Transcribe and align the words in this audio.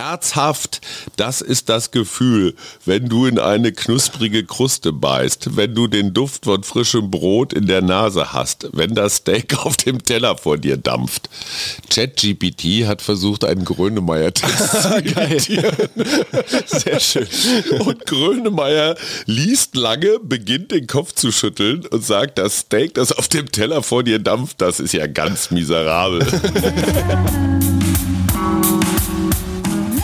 Herzhaft, 0.00 0.80
das 1.16 1.42
ist 1.42 1.68
das 1.68 1.90
Gefühl, 1.90 2.54
wenn 2.86 3.08
du 3.08 3.26
in 3.26 3.38
eine 3.38 3.72
knusprige 3.72 4.44
Kruste 4.44 4.92
beißt, 4.92 5.56
wenn 5.56 5.74
du 5.74 5.88
den 5.88 6.14
Duft 6.14 6.46
von 6.46 6.62
frischem 6.62 7.10
Brot 7.10 7.52
in 7.52 7.66
der 7.66 7.82
Nase 7.82 8.32
hast, 8.32 8.68
wenn 8.72 8.94
das 8.94 9.16
Steak 9.16 9.58
auf 9.66 9.76
dem 9.76 10.02
Teller 10.02 10.38
vor 10.38 10.56
dir 10.56 10.78
dampft. 10.78 11.28
ChatGPT 11.90 12.86
hat 12.86 13.02
versucht, 13.02 13.44
einen 13.44 13.64
Grönemeyer-Text 13.64 14.82
zu 14.82 14.96
imitieren. 14.96 15.76
Sehr 16.66 17.00
schön. 17.00 17.28
Und 17.80 18.06
Grönemeyer 18.06 18.96
liest 19.26 19.76
lange, 19.76 20.18
beginnt 20.20 20.70
den 20.70 20.86
Kopf 20.86 21.12
zu 21.12 21.30
schütteln 21.30 21.86
und 21.86 22.02
sagt, 22.04 22.38
das 22.38 22.60
Steak, 22.60 22.94
das 22.94 23.12
auf 23.12 23.28
dem 23.28 23.52
Teller 23.52 23.82
vor 23.82 24.02
dir 24.02 24.18
dampft, 24.18 24.62
das 24.62 24.80
ist 24.80 24.94
ja 24.94 25.06
ganz 25.06 25.50
miserabel. 25.50 26.26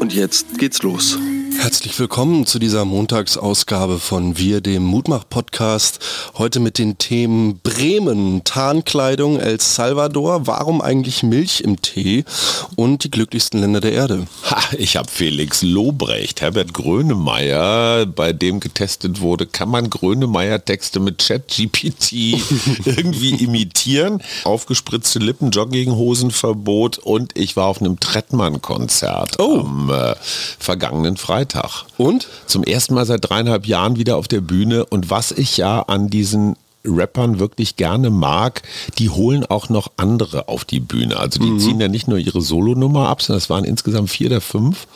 Und 0.00 0.14
jetzt 0.14 0.58
geht's 0.58 0.82
los. 0.82 1.18
Herzlich 1.56 1.98
willkommen 1.98 2.46
zu 2.46 2.58
dieser 2.58 2.84
Montagsausgabe 2.84 3.98
von 3.98 4.36
Wir, 4.38 4.60
dem 4.60 4.84
Mutmach-Podcast. 4.84 5.98
Heute 6.36 6.60
mit 6.60 6.78
den 6.78 6.98
Themen 6.98 7.58
Bremen, 7.60 8.44
Tarnkleidung, 8.44 9.40
El 9.40 9.60
Salvador, 9.60 10.46
warum 10.46 10.80
eigentlich 10.80 11.22
Milch 11.22 11.62
im 11.62 11.80
Tee 11.80 12.24
und 12.76 13.02
die 13.04 13.10
glücklichsten 13.10 13.60
Länder 13.60 13.80
der 13.80 13.92
Erde. 13.92 14.26
Ha, 14.50 14.60
ich 14.76 14.96
habe 14.96 15.08
Felix 15.10 15.62
Lobrecht, 15.62 16.40
Herbert 16.42 16.74
Grönemeyer, 16.74 18.06
bei 18.06 18.32
dem 18.32 18.60
getestet 18.60 19.20
wurde, 19.20 19.46
kann 19.46 19.68
man 19.68 19.90
Grönemeyer-Texte 19.90 21.00
mit 21.00 21.18
ChatGPT 21.18 22.12
irgendwie 22.84 23.30
imitieren? 23.42 24.22
Aufgespritzte 24.44 25.18
Lippen, 25.18 25.50
Jogginghosenverbot 25.50 26.98
und 26.98 27.36
ich 27.36 27.56
war 27.56 27.66
auf 27.66 27.80
einem 27.80 27.98
Trettmann-Konzert 27.98 29.36
Oh. 29.40 29.60
am 29.60 29.90
äh, 29.90 30.14
vergangenen 30.58 31.16
Freitag. 31.16 31.37
Und? 31.96 32.28
Zum 32.46 32.64
ersten 32.64 32.94
Mal 32.94 33.06
seit 33.06 33.28
dreieinhalb 33.28 33.66
Jahren 33.66 33.96
wieder 33.96 34.16
auf 34.16 34.28
der 34.28 34.40
Bühne 34.40 34.84
und 34.86 35.10
was 35.10 35.32
ich 35.32 35.56
ja 35.56 35.82
an 35.82 36.08
diesen 36.08 36.56
Rappern 36.84 37.38
wirklich 37.38 37.76
gerne 37.76 38.10
mag, 38.10 38.62
die 38.98 39.10
holen 39.10 39.44
auch 39.44 39.68
noch 39.68 39.90
andere 39.96 40.48
auf 40.48 40.64
die 40.64 40.80
Bühne. 40.80 41.16
Also 41.18 41.40
die 41.40 41.58
ziehen 41.58 41.80
ja 41.80 41.88
nicht 41.88 42.08
nur 42.08 42.18
ihre 42.18 42.40
Solonummer 42.40 43.08
ab, 43.08 43.20
sondern 43.20 43.38
es 43.38 43.50
waren 43.50 43.64
insgesamt 43.64 44.10
vier 44.10 44.28
oder 44.28 44.40
fünf. 44.40 44.86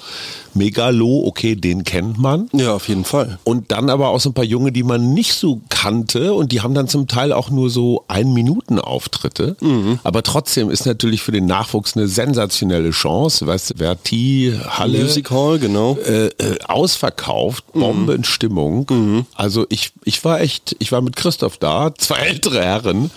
Megalo, 0.55 1.25
okay, 1.27 1.55
den 1.56 1.84
kennt 1.84 2.19
man. 2.19 2.48
Ja, 2.53 2.75
auf 2.75 2.89
jeden 2.89 3.05
Fall. 3.05 3.39
Und 3.45 3.72
dann 3.72 3.91
aber 3.91 4.08
auch 4.08 4.20
so 4.20 4.31
ein 4.31 4.34
paar 4.34 4.45
Junge, 4.45 4.72
die 4.72 4.83
man 4.83 5.14
nicht 5.14 5.34
so 5.34 5.61
kannte 5.69 6.33
und 6.34 6.53
die 6.53 6.61
haben 6.61 6.75
dann 6.75 6.89
zum 6.89 7.06
Teil 7.06 7.33
auch 7.33 7.50
nur 7.50 7.70
so 7.70 8.05
ein 8.09 8.33
Minuten 8.33 8.78
Auftritte. 8.78 9.56
Aber 10.05 10.22
trotzdem 10.22 10.70
ist 10.70 10.86
natürlich 10.86 11.22
für 11.22 11.33
den 11.33 11.47
Nachwuchs 11.47 11.97
eine 11.97 12.09
sensationelle 12.09 12.91
Chance. 12.91 13.47
Weißt 13.47 13.70
du, 13.70 13.75
Verti, 13.78 14.55
Halle, 14.69 15.03
Music 15.03 15.31
Hall, 15.31 15.59
genau. 15.59 15.97
äh, 16.06 16.27
äh, 16.27 16.59
ausverkauft, 16.66 17.64
Bombenstimmung. 17.72 19.27
Also 19.34 19.66
ich, 19.69 19.92
ich 20.05 20.25
war 20.25 20.41
echt, 20.41 20.77
ich 20.78 20.92
war 20.92 21.00
mit 21.00 21.16
Christoph 21.16 21.56
da, 21.59 21.94
zwei 21.98 22.16
ältere 22.16 22.62
Herren. 22.62 23.11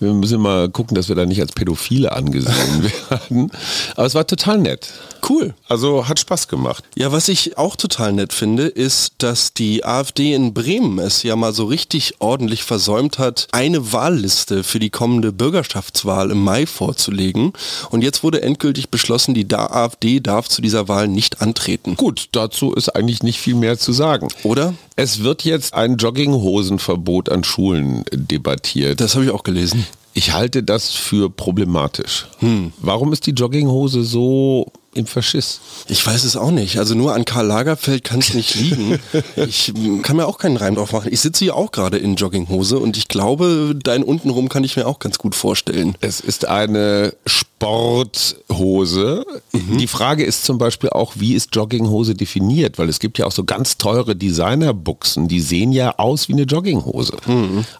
Wir 0.00 0.12
müssen 0.12 0.40
mal 0.40 0.68
gucken, 0.68 0.94
dass 0.94 1.08
wir 1.08 1.16
da 1.16 1.24
nicht 1.26 1.40
als 1.40 1.52
Pädophile 1.52 2.12
angesehen 2.12 2.90
werden. 3.08 3.50
Aber 3.96 4.06
es 4.06 4.14
war 4.14 4.26
total 4.26 4.58
nett. 4.58 4.88
Cool. 5.28 5.54
Also 5.68 6.08
hat 6.08 6.18
Spaß 6.18 6.48
gemacht. 6.48 6.71
Ja, 6.96 7.12
was 7.12 7.28
ich 7.28 7.58
auch 7.58 7.76
total 7.76 8.12
nett 8.12 8.32
finde, 8.32 8.66
ist, 8.66 9.14
dass 9.18 9.54
die 9.54 9.84
AfD 9.84 10.34
in 10.34 10.54
Bremen 10.54 10.98
es 10.98 11.22
ja 11.22 11.36
mal 11.36 11.52
so 11.52 11.64
richtig 11.64 12.14
ordentlich 12.18 12.62
versäumt 12.62 13.18
hat, 13.18 13.48
eine 13.52 13.92
Wahlliste 13.92 14.64
für 14.64 14.78
die 14.78 14.90
kommende 14.90 15.32
Bürgerschaftswahl 15.32 16.30
im 16.30 16.42
Mai 16.42 16.66
vorzulegen. 16.66 17.52
Und 17.90 18.02
jetzt 18.02 18.22
wurde 18.22 18.42
endgültig 18.42 18.90
beschlossen, 18.90 19.34
die 19.34 19.46
AfD 19.52 20.20
darf 20.20 20.48
zu 20.48 20.62
dieser 20.62 20.88
Wahl 20.88 21.08
nicht 21.08 21.40
antreten. 21.40 21.96
Gut, 21.96 22.28
dazu 22.32 22.72
ist 22.72 22.88
eigentlich 22.90 23.22
nicht 23.22 23.38
viel 23.40 23.54
mehr 23.54 23.78
zu 23.78 23.92
sagen. 23.92 24.28
Oder? 24.42 24.74
Es 24.96 25.22
wird 25.22 25.44
jetzt 25.44 25.74
ein 25.74 25.96
Jogginghosenverbot 25.96 27.28
an 27.28 27.44
Schulen 27.44 28.04
debattiert. 28.12 29.00
Das 29.00 29.14
habe 29.14 29.24
ich 29.24 29.30
auch 29.30 29.42
gelesen. 29.42 29.86
Ich 30.14 30.32
halte 30.32 30.62
das 30.62 30.90
für 30.90 31.30
problematisch. 31.30 32.26
Warum 32.78 33.12
ist 33.12 33.26
die 33.26 33.30
Jogginghose 33.30 34.02
so 34.02 34.70
im 34.94 35.06
Verschiss? 35.06 35.60
Ich 35.88 36.06
weiß 36.06 36.24
es 36.24 36.36
auch 36.36 36.50
nicht. 36.50 36.78
Also 36.78 36.94
nur 36.94 37.14
an 37.14 37.24
Karl 37.24 37.46
Lagerfeld 37.46 38.04
kann 38.04 38.20
es 38.20 38.34
nicht 38.34 38.54
liegen. 38.56 38.98
Ich 39.36 39.72
kann 40.02 40.16
mir 40.16 40.26
auch 40.26 40.38
keinen 40.38 40.56
Reim 40.56 40.74
drauf 40.74 40.92
machen. 40.92 41.12
Ich 41.12 41.20
sitze 41.20 41.44
hier 41.44 41.56
auch 41.56 41.72
gerade 41.72 41.98
in 41.98 42.16
Jogginghose 42.16 42.78
und 42.78 42.96
ich 42.96 43.08
glaube, 43.08 43.74
dein 43.80 44.02
untenrum 44.02 44.48
kann 44.48 44.64
ich 44.64 44.76
mir 44.76 44.86
auch 44.86 44.98
ganz 44.98 45.18
gut 45.18 45.34
vorstellen. 45.34 45.96
Es 46.00 46.20
ist 46.20 46.46
eine 46.46 47.14
Sporthose. 47.62 49.24
Die 49.52 49.86
Frage 49.86 50.24
ist 50.24 50.44
zum 50.44 50.58
Beispiel 50.58 50.90
auch, 50.90 51.12
wie 51.16 51.34
ist 51.34 51.54
Jogginghose 51.54 52.16
definiert? 52.16 52.76
Weil 52.78 52.88
es 52.88 52.98
gibt 52.98 53.18
ja 53.18 53.26
auch 53.26 53.32
so 53.32 53.44
ganz 53.44 53.78
teure 53.78 54.16
Designerbuchsen, 54.16 55.28
die 55.28 55.40
sehen 55.40 55.70
ja 55.70 55.96
aus 55.98 56.28
wie 56.28 56.32
eine 56.32 56.42
Jogginghose. 56.42 57.16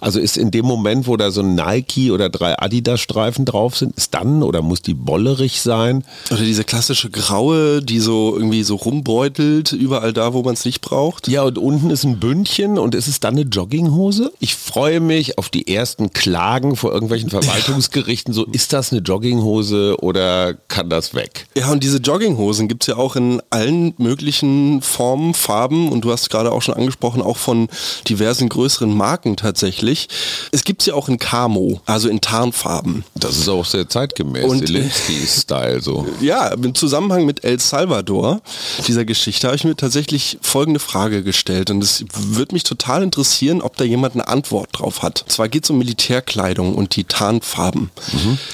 Also 0.00 0.20
ist 0.20 0.37
in 0.37 0.53
dem 0.53 0.66
Moment, 0.66 1.09
wo 1.09 1.16
da 1.16 1.32
so 1.32 1.41
ein 1.41 1.56
Nike 1.56 2.12
oder 2.12 2.28
drei 2.28 2.56
Adidas-Streifen 2.60 3.44
drauf 3.44 3.76
sind, 3.76 3.97
ist 3.97 4.15
dann 4.15 4.44
oder 4.44 4.62
muss 4.62 4.82
die 4.82 4.94
bollerig 4.94 5.60
sein? 5.60 6.04
Oder 6.31 6.43
diese 6.43 6.62
klassische 6.62 7.10
graue, 7.10 7.82
die 7.82 7.99
so 7.99 8.37
irgendwie 8.37 8.62
so 8.62 8.76
rumbeutelt, 8.76 9.72
überall 9.72 10.12
da, 10.12 10.32
wo 10.32 10.43
man 10.43 10.54
es 10.54 10.64
nicht 10.64 10.81
braucht. 10.81 11.26
Ja, 11.26 11.43
und 11.43 11.59
unten 11.59 11.91
ist 11.91 12.04
ein 12.04 12.20
Bündchen 12.20 12.78
und 12.78 12.94
ist 12.94 13.09
es 13.09 13.19
dann 13.19 13.34
eine 13.34 13.49
Jogginghose? 13.49 14.32
Ich 14.38 14.54
freue 14.54 15.00
mich 15.00 15.38
auf 15.38 15.49
die 15.49 15.66
ersten 15.75 16.12
Klagen 16.12 16.76
vor 16.76 16.93
irgendwelchen 16.93 17.31
Verwaltungsgerichten. 17.31 18.32
So, 18.32 18.44
ist 18.44 18.72
das 18.72 18.93
eine 18.93 19.00
Jogginghose 19.00 19.72
oder 19.72 20.55
kann 20.69 20.88
das 20.91 21.15
weg? 21.15 21.47
Ja, 21.56 21.71
und 21.71 21.83
diese 21.83 21.99
Jogginghosen 21.99 22.69
gibt's 22.69 22.87
ja 22.87 22.97
auch 22.97 23.16
in 23.16 23.41
allen 23.50 23.94
möglichen 23.99 24.83
Formen, 24.83 25.34
Farben 25.34 25.91
und 25.91 26.03
du 26.05 26.12
hast 26.12 26.31
gerade 26.31 26.53
auch 26.53 26.62
schon 26.62 26.75
angesprochen, 26.75 27.22
auch 27.22 27.37
von 27.37 27.69
diversen 28.09 28.49
größeren 28.49 28.94
Marken 28.94 29.37
tatsächlich. 29.37 30.09
Es 30.53 30.65
gibt's 30.65 30.87
ja 30.87 30.94
auch 30.94 31.09
in 31.09 31.19
Camo, 31.19 31.81
also 31.87 32.09
in 32.09 32.21
Tarnfarben. 32.21 33.05
Das 33.15 33.37
ist 33.37 33.49
auch 33.49 33.65
sehr 33.65 33.88
zeitgemäß, 33.88 34.44
Und- 34.44 34.66
Zelensky-Style 34.66 35.81
so. 35.81 36.06
Ja, 36.21 36.49
im 36.49 36.75
Zusammenhang 36.75 37.27
mit 37.27 37.44
El 37.44 37.59
Salvador, 37.59 38.41
dieser 38.87 39.05
Geschichte, 39.05 39.47
habe 39.49 39.56
ich 39.56 39.65
mir 39.65 39.75
tatsächlich 39.77 40.38
folgende 40.41 40.78
Frage 40.81 41.22
gestellt 41.22 41.71
und 41.71 41.82
es 41.82 42.05
würde 42.12 42.55
mich 42.55 42.62
total 42.62 43.03
interessieren, 43.03 43.61
ob 43.61 43.77
da 43.77 43.84
jemand 43.84 44.15
eine 44.15 44.28
Antwort 44.28 44.69
drauf 44.72 45.03
hat. 45.03 45.22
Und 45.22 45.32
zwar 45.32 45.49
geht 45.49 45.65
es 45.65 45.71
um 45.71 45.78
Militärkleidung 45.78 46.75
und 46.75 46.97
die 46.97 47.05
Tarnfarben. 47.05 47.91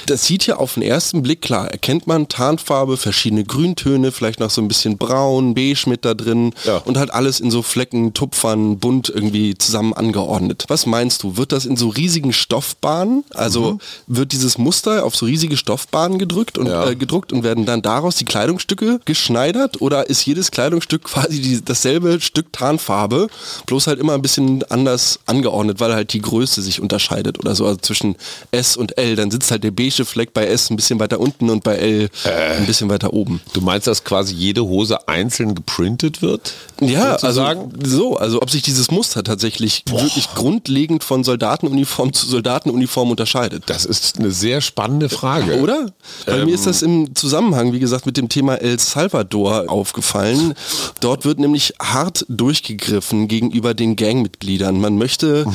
Das 0.07 0.25
sieht 0.27 0.47
ja 0.47 0.57
auf 0.57 0.75
den 0.75 0.83
ersten 0.83 0.97
Blick 1.22 1.41
klar, 1.42 1.69
erkennt 1.70 2.06
man 2.06 2.28
Tarnfarbe, 2.28 2.97
verschiedene 2.97 3.44
Grüntöne, 3.44 4.12
vielleicht 4.12 4.41
noch 4.41 4.50
so 4.50 4.60
ein 4.60 4.69
bisschen 4.69 4.98
braun, 4.98 5.54
beige 5.54 5.84
mit 5.86 6.04
da 6.04 6.14
drin 6.14 6.53
Ja. 6.64 6.78
und 6.78 6.97
halt 6.97 7.10
alles 7.12 7.41
in 7.41 7.50
so 7.50 7.62
Flecken, 7.62 8.14
Tupfern, 8.14 8.78
bunt 8.78 9.09
irgendwie 9.09 9.56
zusammen 9.56 9.92
angeordnet. 9.92 10.64
Was 10.69 10.86
meinst 10.86 11.22
du, 11.22 11.36
wird 11.36 11.53
das 11.53 11.66
in 11.66 11.76
so 11.76 11.88
riesigen 11.88 12.32
Stoffbahnen, 12.32 13.25
also 13.34 13.78
wird 14.06 14.32
dieses 14.32 14.59
Muster 14.59 15.04
auf 15.04 15.14
so 15.16 15.26
riesige 15.26 15.56
Stoffbahnen 15.56 16.19
gedrückt 16.19 16.59
und 16.59 16.66
Ja. 16.66 16.88
äh, 16.88 16.97
gedruckt 16.97 17.32
und 17.32 17.42
werden 17.42 17.65
dann 17.66 17.82
daraus 17.82 18.16
die 18.16 18.25
Kleidungsstücke 18.25 19.00
geschneidert 19.04 19.80
oder 19.80 20.09
ist 20.09 20.25
jedes 20.26 20.50
Kleidungsstück 20.50 21.04
quasi 21.04 21.41
die, 21.41 21.65
dasselbe 21.65 22.21
Stück 22.21 22.53
Tarnfarbe, 22.53 23.28
bloß 23.66 23.86
halt 23.86 23.98
immer 23.98 24.15
ein 24.15 24.22
bisschen 24.22 24.62
anders 24.71 25.18
angeordnet, 25.27 25.80
weil 25.80 25.92
halt 25.94 26.12
die 26.12 26.22
Größe 26.22 26.62
sich 26.62 26.80
unterscheidet 26.80 27.39
oder 27.39 27.54
so, 27.54 27.66
also 27.66 27.78
zwischen 27.80 28.16
S 28.53 28.77
und 28.77 28.97
L, 28.98 29.16
dann 29.16 29.30
sitzt 29.30 29.51
halt 29.51 29.65
der 29.65 29.71
beige 29.71 30.04
Fleck 30.04 30.33
bei 30.33 30.47
S 30.47 30.71
ein 30.71 30.77
bisschen 30.77 30.88
weiter 30.99 31.21
unten 31.21 31.51
und 31.51 31.63
bei 31.63 31.77
L 31.77 32.09
ein 32.25 32.67
bisschen 32.67 32.89
weiter 32.89 33.13
oben. 33.13 33.41
Du 33.53 33.61
meinst, 33.61 33.87
dass 33.87 34.05
quasi 34.05 34.35
jede 34.35 34.63
Hose 34.65 35.07
einzeln 35.09 35.55
geprintet 35.55 36.23
wird? 36.23 36.55
Ja, 36.80 37.13
also 37.13 37.27
sozusagen? 37.27 37.72
so, 37.84 38.16
also 38.16 38.41
ob 38.41 38.51
sich 38.51 38.63
dieses 38.63 38.91
Muster 38.91 39.25
tatsächlich 39.25 39.83
wirklich 39.89 40.33
grundlegend 40.34 41.03
von 41.03 41.25
Soldatenuniform 41.25 42.13
zu 42.13 42.27
Soldatenuniform 42.27 43.10
unterscheidet. 43.10 43.65
Das 43.66 43.84
ist 43.84 44.19
eine 44.19 44.30
sehr 44.30 44.60
spannende 44.60 45.09
Frage. 45.09 45.60
Oder? 45.60 45.92
Bei 46.27 46.45
mir 46.45 46.54
ist 46.54 46.66
das 46.66 46.83
im 46.83 47.15
Zusammenhang, 47.15 47.72
wie 47.72 47.80
gesagt, 47.80 48.07
mit 48.07 48.16
dem 48.16 48.28
Thema 48.28 48.57
El 48.57 48.78
Salvador 48.78 49.65
aufgefallen. 49.69 50.54
Dort 51.01 51.25
wird 51.25 51.39
nämlich 51.39 51.75
hart 51.80 52.25
durchgegriffen 52.28 53.28
gegenüber 53.28 53.75
den 53.75 53.97
Gangmitgliedern. 53.97 54.80
Man 54.80 54.98
möchte 54.98 55.47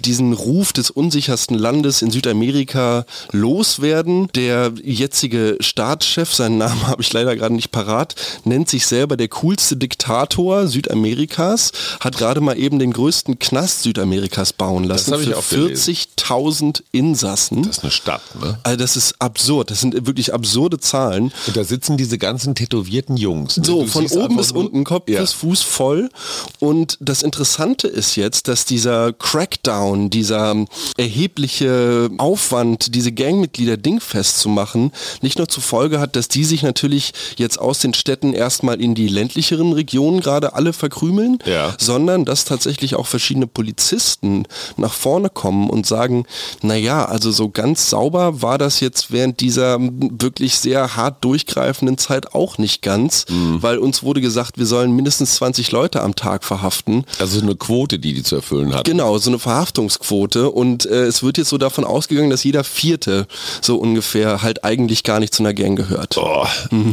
diesen 0.00 0.32
Ruf 0.32 0.72
des 0.72 0.90
unsichersten 0.90 1.56
Landes 1.56 2.02
in 2.02 2.10
Südamerika 2.10 3.04
loswerden, 3.32 4.28
der 4.34 4.72
jetzige 4.82 5.56
Staatschef, 5.60 6.32
seinen 6.32 6.58
Namen 6.58 6.86
habe 6.86 7.02
ich 7.02 7.12
leider 7.12 7.34
gerade 7.34 7.54
nicht 7.54 7.72
parat, 7.72 8.14
nennt 8.44 8.68
sich 8.68 8.86
selber 8.86 9.16
der 9.16 9.28
coolste 9.28 9.76
Diktator 9.76 10.67
Südamerikas, 10.68 11.72
hat 12.00 12.16
gerade 12.18 12.40
mal 12.40 12.58
eben 12.58 12.78
den 12.78 12.92
größten 12.92 13.38
Knast 13.38 13.82
Südamerikas 13.82 14.52
bauen 14.52 14.84
lassen 14.84 15.14
für 15.18 15.36
auch 15.38 15.48
gelesen. 15.48 15.94
40.000 16.18 16.82
Insassen. 16.92 17.62
Das 17.62 17.78
ist 17.78 17.82
eine 17.84 17.90
Stadt, 17.92 18.22
ne? 18.40 18.58
also 18.62 18.76
das 18.76 18.96
ist 18.96 19.14
absurd, 19.20 19.70
das 19.70 19.80
sind 19.80 19.94
wirklich 20.06 20.32
absurde 20.34 20.78
Zahlen. 20.78 21.32
Und 21.46 21.56
da 21.56 21.64
sitzen 21.64 21.96
diese 21.96 22.18
ganzen 22.18 22.54
tätowierten 22.54 23.16
Jungs. 23.16 23.56
ne? 23.56 23.64
So, 23.64 23.82
Du 23.82 23.86
von 23.88 24.06
oben 24.06 24.36
bis 24.36 24.52
unten, 24.52 24.84
Kopf 24.84 25.08
Ja. 25.08 25.20
bis 25.20 25.32
Fuß 25.32 25.62
voll. 25.62 26.10
Und 26.58 26.96
das 27.00 27.22
Interessante 27.22 27.88
ist 27.88 28.16
jetzt, 28.16 28.48
dass 28.48 28.64
dieser 28.64 29.12
Crackdown, 29.12 30.10
dieser 30.10 30.54
erhebliche 30.96 32.10
Aufwand, 32.18 32.94
diese 32.94 33.12
Gangmitglieder 33.12 33.76
dingfest 33.76 34.38
zu 34.38 34.48
machen, 34.48 34.92
nicht 35.20 35.38
nur 35.38 35.48
zur 35.48 35.62
Folge 35.62 36.00
hat, 36.00 36.16
dass 36.16 36.28
die 36.28 36.44
sich 36.44 36.62
natürlich 36.62 37.12
jetzt 37.36 37.58
aus 37.58 37.80
den 37.80 37.94
Städten 37.94 38.34
erstmal 38.34 38.80
in 38.80 38.94
die 38.94 39.08
ländlicheren 39.08 39.72
Regionen 39.72 40.20
gerade 40.20 40.54
alle 40.58 40.72
verkrümeln, 40.72 41.38
Ja. 41.46 41.74
sondern 41.78 42.24
dass 42.24 42.44
tatsächlich 42.44 42.96
auch 42.96 43.06
verschiedene 43.06 43.46
Polizisten 43.46 44.44
nach 44.76 44.92
vorne 44.92 45.30
kommen 45.30 45.70
und 45.70 45.86
sagen, 45.86 46.24
naja, 46.62 47.04
also 47.04 47.30
so 47.30 47.48
ganz 47.48 47.88
sauber 47.90 48.42
war 48.42 48.58
das 48.58 48.80
jetzt 48.80 49.12
während 49.12 49.38
dieser 49.40 49.78
wirklich 49.80 50.58
sehr 50.58 50.96
hart 50.96 51.22
durchgreifenden 51.24 51.96
Zeit 51.96 52.34
auch 52.34 52.58
nicht 52.58 52.82
ganz, 52.82 53.24
weil 53.60 53.78
uns 53.78 54.02
wurde 54.02 54.20
gesagt, 54.20 54.58
wir 54.58 54.66
sollen 54.66 54.90
mindestens 54.96 55.36
20 55.36 55.70
Leute 55.70 56.02
am 56.02 56.16
Tag 56.16 56.42
verhaften. 56.42 57.04
Also 57.20 57.40
eine 57.40 57.54
Quote, 57.54 58.00
die 58.00 58.14
die 58.14 58.24
zu 58.24 58.34
erfüllen 58.36 58.74
hat. 58.74 58.84
Genau, 58.84 59.16
so 59.18 59.30
eine 59.30 59.38
Verhaftungsquote 59.38 60.50
und 60.50 60.86
äh, 60.86 61.04
es 61.06 61.22
wird 61.22 61.38
jetzt 61.38 61.50
so 61.50 61.58
davon 61.58 61.84
ausgegangen, 61.84 62.30
dass 62.30 62.42
jeder 62.42 62.64
Vierte 62.64 63.26
so 63.60 63.76
ungefähr 63.76 64.42
halt 64.42 64.64
eigentlich 64.64 65.04
gar 65.04 65.20
nicht 65.20 65.32
zu 65.34 65.42
einer 65.44 65.54
Gang 65.54 65.76
gehört. 65.76 66.16
Oh, 66.18 66.44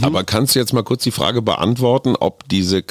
Aber 0.01 0.23
kannst 0.23 0.53
du 0.55 0.59
jetzt 0.59 0.73
mal 0.73 0.83
kurz 0.83 1.03
die 1.03 1.11
Frage 1.11 1.41
beantworten, 1.41 2.15
ob 2.15 2.47
diese 2.49 2.83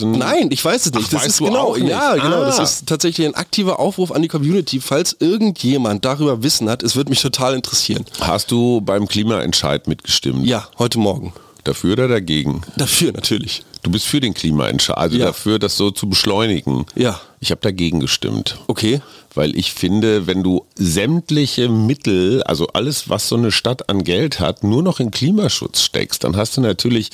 Camo-Hosen... 0.00 0.12
Nein, 0.12 0.48
ich 0.50 0.64
weiß 0.64 0.86
es 0.86 0.92
nicht. 0.92 1.06
Ach, 1.08 1.10
das 1.12 1.26
ist 1.26 1.38
genau, 1.38 1.76
ja, 1.76 2.14
genau. 2.14 2.44
Das 2.44 2.58
Ah. 2.58 2.62
ist 2.64 2.86
tatsächlich 2.86 3.26
ein 3.26 3.34
aktiver 3.34 3.78
Aufruf 3.80 4.12
an 4.12 4.22
die 4.22 4.28
Community. 4.28 4.80
Falls 4.80 5.16
irgendjemand 5.18 6.04
darüber 6.04 6.42
Wissen 6.42 6.68
hat, 6.68 6.82
es 6.82 6.96
würde 6.96 7.10
mich 7.10 7.20
total 7.22 7.54
interessieren. 7.54 8.04
Hast 8.20 8.50
du 8.50 8.80
beim 8.80 9.06
Klimaentscheid 9.08 9.86
mitgestimmt? 9.88 10.46
Ja, 10.46 10.68
heute 10.78 10.98
Morgen. 10.98 11.32
Dafür 11.64 11.92
oder 11.92 12.08
dagegen? 12.08 12.62
Dafür 12.76 13.12
natürlich. 13.12 13.62
Du 13.82 13.90
bist 13.90 14.06
für 14.06 14.20
den 14.20 14.32
Klimaentscheid, 14.34 14.96
also 14.96 15.16
Ja. 15.18 15.26
dafür, 15.26 15.58
das 15.58 15.76
so 15.76 15.90
zu 15.90 16.08
beschleunigen. 16.08 16.86
Ja. 16.94 17.20
Ich 17.40 17.50
habe 17.50 17.60
dagegen 17.60 17.98
gestimmt. 17.98 18.58
Okay. 18.68 19.00
Weil 19.34 19.56
ich 19.58 19.72
finde, 19.72 20.26
wenn 20.26 20.42
du 20.44 20.66
sämtliche 20.76 21.68
Mittel, 21.68 22.42
also 22.44 22.68
alles, 22.68 23.08
was 23.08 23.28
so 23.28 23.34
eine 23.36 23.50
Stadt 23.50 23.88
an 23.88 24.04
Geld 24.04 24.38
hat, 24.40 24.62
nur 24.62 24.82
noch 24.82 25.00
in 25.00 25.10
Klimaschutz 25.10 25.80
steckst, 25.80 26.22
dann 26.22 26.36
hast 26.36 26.56
du 26.56 26.60
natürlich 26.60 27.08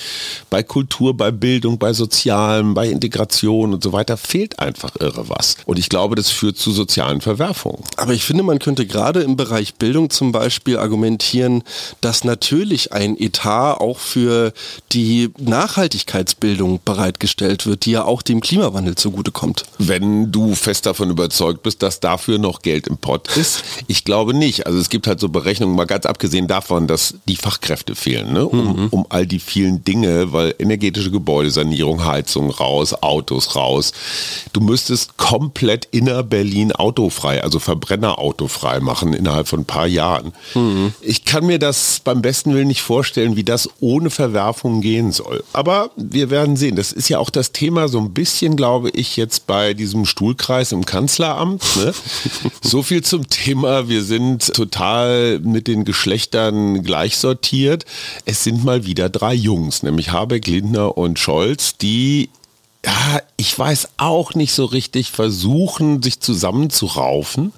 bei 0.51 0.63
Kultur, 0.65 1.17
bei 1.17 1.31
Bildung, 1.31 1.79
bei 1.79 1.93
Sozialem, 1.93 2.75
bei 2.75 2.89
Integration 2.89 3.73
und 3.73 3.83
so 3.85 3.93
weiter, 3.93 4.17
fehlt 4.17 4.59
einfach 4.59 4.97
irre 5.01 5.29
was. 5.31 5.57
Und 5.65 5.79
ich 5.79 5.89
glaube, 5.89 6.17
das 6.17 6.29
führt 6.31 6.59
zu 6.59 6.73
sozialen 6.73 7.21
Verwerfungen. 7.21 7.83
Aber 7.97 8.13
ich 8.13 8.25
finde, 8.25 8.43
man 8.43 8.59
könnte 8.59 8.85
gerade 8.85 9.21
im 9.21 9.37
Bereich 9.37 9.77
Bildung 9.77 10.11
zum 10.11 10.33
Beispiel 10.33 10.77
argumentieren, 10.77 11.63
dass 12.03 12.25
natürlich 12.25 12.93
ein 12.93 13.17
Etat 13.19 13.75
auch 13.81 13.99
für 14.01 14.53
die 14.93 15.31
Nachhaltigkeitsbildung 15.39 16.58
bereitgestellt 16.85 17.67
wird, 17.67 17.85
die 17.85 17.93
ja 17.93 18.05
auch 18.05 18.23
dem 18.23 18.41
Klimawandel 18.41 18.95
zugutekommt. 18.95 19.65
Wenn 19.79 20.33
du 20.33 20.55
fest 20.55 20.87
davon 20.87 21.11
überzeugt 21.11 21.63
bist, 21.63 21.83
dass 21.83 22.01
dafür 22.01 22.39
noch 22.39 22.63
Geld 22.63 22.87
im 22.87 22.97
Pott 22.97 23.37
ist, 23.37 23.63
ich 23.87 24.05
glaube 24.05 24.35
nicht. 24.35 24.67
Also 24.67 24.79
es 24.79 24.89
gibt 24.89 25.07
halt 25.07 25.21
so 25.21 25.29
Berechnungen, 25.29 25.77
mal 25.77 25.87
ganz 25.87 26.07
abgesehen 26.07 26.49
davon, 26.49 26.87
dass 26.87 27.15
die 27.27 27.37
Fachkräfte 27.37 27.95
fehlen, 27.95 28.33
ne? 28.33 28.47
um, 28.47 28.89
um 28.91 29.07
all 29.09 29.27
die 29.27 29.39
vielen 29.39 29.85
Dinge, 29.85 30.33
weil 30.33 30.55
energetische 30.59 31.11
Gebäudesanierung, 31.11 32.05
Heizung 32.05 32.51
raus, 32.51 32.95
Autos 32.95 33.57
raus. 33.57 33.93
Du 34.53 34.61
müsstest 34.61 35.17
komplett 35.17 35.87
inner-Berlin 35.91 36.73
autofrei, 36.73 37.43
also 37.43 37.59
Verbrenner-autofrei 37.59 38.81
machen 38.81 39.13
innerhalb 39.13 39.49
von 39.49 39.61
ein 39.61 39.65
paar 39.65 39.87
Jahren. 39.87 40.33
Ich 41.01 41.25
kann 41.25 41.47
mir 41.47 41.59
das 41.59 42.01
beim 42.03 42.23
besten 42.23 42.55
Willen 42.55 42.69
nicht 42.69 42.83
vorstellen, 42.83 43.37
wie 43.37 43.45
das 43.45 43.69
ohne 43.81 44.11
Verwerfung 44.11 44.81
gehen 44.81 45.13
soll. 45.13 45.45
Aber 45.53 45.91
wir 45.97 46.31
werden 46.31 46.48
sehen. 46.57 46.77
Das 46.77 46.93
ist 46.93 47.09
ja 47.09 47.19
auch 47.19 47.31
das 47.31 47.53
Thema 47.53 47.89
so 47.89 47.99
ein 47.99 48.13
bisschen, 48.13 48.57
glaube 48.57 48.91
ich, 48.91 49.17
jetzt 49.17 49.47
bei 49.47 49.75
diesem 49.75 50.07
Stuhlkreis 50.07 50.73
im 50.73 50.85
Kanzleramt. 50.85 51.65
Ne? 51.77 51.95
so 52.63 52.83
viel 52.83 53.03
zum 53.03 53.29
Thema, 53.29 53.89
wir 53.89 54.03
sind 54.03 54.55
total 54.55 55.41
mit 55.41 55.67
den 55.67 55.85
Geschlechtern 55.85 56.83
gleich 56.83 57.17
sortiert. 57.19 57.85
Es 58.25 58.45
sind 58.45 58.65
mal 58.65 58.87
wieder 58.87 59.09
drei 59.09 59.35
Jungs, 59.35 59.83
nämlich 59.83 60.13
Habeck, 60.13 60.47
Lindner 60.47 60.97
und 60.97 61.19
Scholz, 61.19 61.77
die 61.77 62.31
ja, 62.89 63.21
ich 63.37 63.59
weiß 63.59 63.91
auch 63.99 64.35
nicht 64.35 64.53
so 64.53 64.65
richtig, 64.65 65.11
versuchen, 65.11 66.03
sich 66.03 66.21
zusammenzuraufen. 66.21 67.53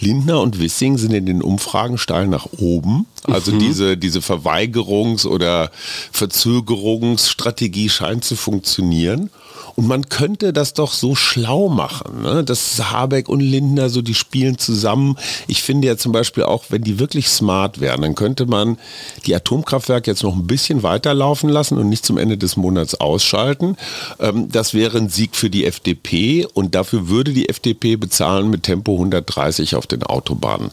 Lindner 0.00 0.40
und 0.40 0.58
Wissing 0.58 0.98
sind 0.98 1.12
in 1.12 1.26
den 1.26 1.42
Umfragen 1.42 1.96
steil 1.96 2.26
nach 2.26 2.46
oben. 2.58 3.06
Also 3.24 3.52
diese, 3.58 3.96
diese 3.96 4.18
Verweigerungs- 4.18 5.26
oder 5.26 5.70
Verzögerungsstrategie 6.12 7.88
scheint 7.88 8.24
zu 8.24 8.34
funktionieren. 8.36 9.30
Und 9.78 9.86
man 9.86 10.08
könnte 10.08 10.52
das 10.52 10.74
doch 10.74 10.92
so 10.92 11.14
schlau 11.14 11.68
machen, 11.68 12.22
ne? 12.22 12.42
dass 12.42 12.90
Habeck 12.90 13.28
und 13.28 13.38
Lindner 13.38 13.90
so, 13.90 14.02
die 14.02 14.14
spielen 14.14 14.58
zusammen. 14.58 15.16
Ich 15.46 15.62
finde 15.62 15.86
ja 15.86 15.96
zum 15.96 16.10
Beispiel 16.10 16.42
auch, 16.42 16.64
wenn 16.70 16.82
die 16.82 16.98
wirklich 16.98 17.28
smart 17.28 17.78
wären, 17.78 18.02
dann 18.02 18.16
könnte 18.16 18.46
man 18.46 18.76
die 19.24 19.36
Atomkraftwerke 19.36 20.10
jetzt 20.10 20.24
noch 20.24 20.34
ein 20.34 20.48
bisschen 20.48 20.82
weiterlaufen 20.82 21.48
lassen 21.48 21.78
und 21.78 21.88
nicht 21.88 22.04
zum 22.04 22.18
Ende 22.18 22.36
des 22.36 22.56
Monats 22.56 22.96
ausschalten. 22.96 23.76
Ähm, 24.18 24.48
das 24.50 24.74
wäre 24.74 24.98
ein 24.98 25.10
Sieg 25.10 25.36
für 25.36 25.48
die 25.48 25.64
FDP 25.64 26.44
und 26.54 26.74
dafür 26.74 27.08
würde 27.08 27.32
die 27.32 27.48
FDP 27.48 27.94
bezahlen 27.94 28.50
mit 28.50 28.64
Tempo 28.64 28.94
130 28.94 29.76
auf 29.76 29.86
den 29.86 30.02
Autobahnen. 30.02 30.72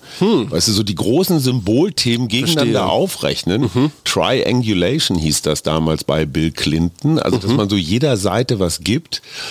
Weißt 0.50 0.68
du, 0.68 0.72
so 0.72 0.82
die 0.82 0.96
großen 0.96 1.40
Symbolthemen 1.40 2.28
gegeneinander 2.28 2.80
Verstehe. 2.80 2.92
aufrechnen. 2.92 3.92
Triangulation 4.04 5.20
hieß 5.20 5.44
das 5.44 5.62
damals 5.62 6.04
bei 6.04 6.26
Bill 6.26 6.50
Clinton. 6.50 7.20
Also, 7.20 7.38
dass 7.38 7.52
man 7.52 7.70
so 7.70 7.76
jeder 7.76 8.18
Seite 8.18 8.60
was 8.60 8.80
gibt, 8.80 8.95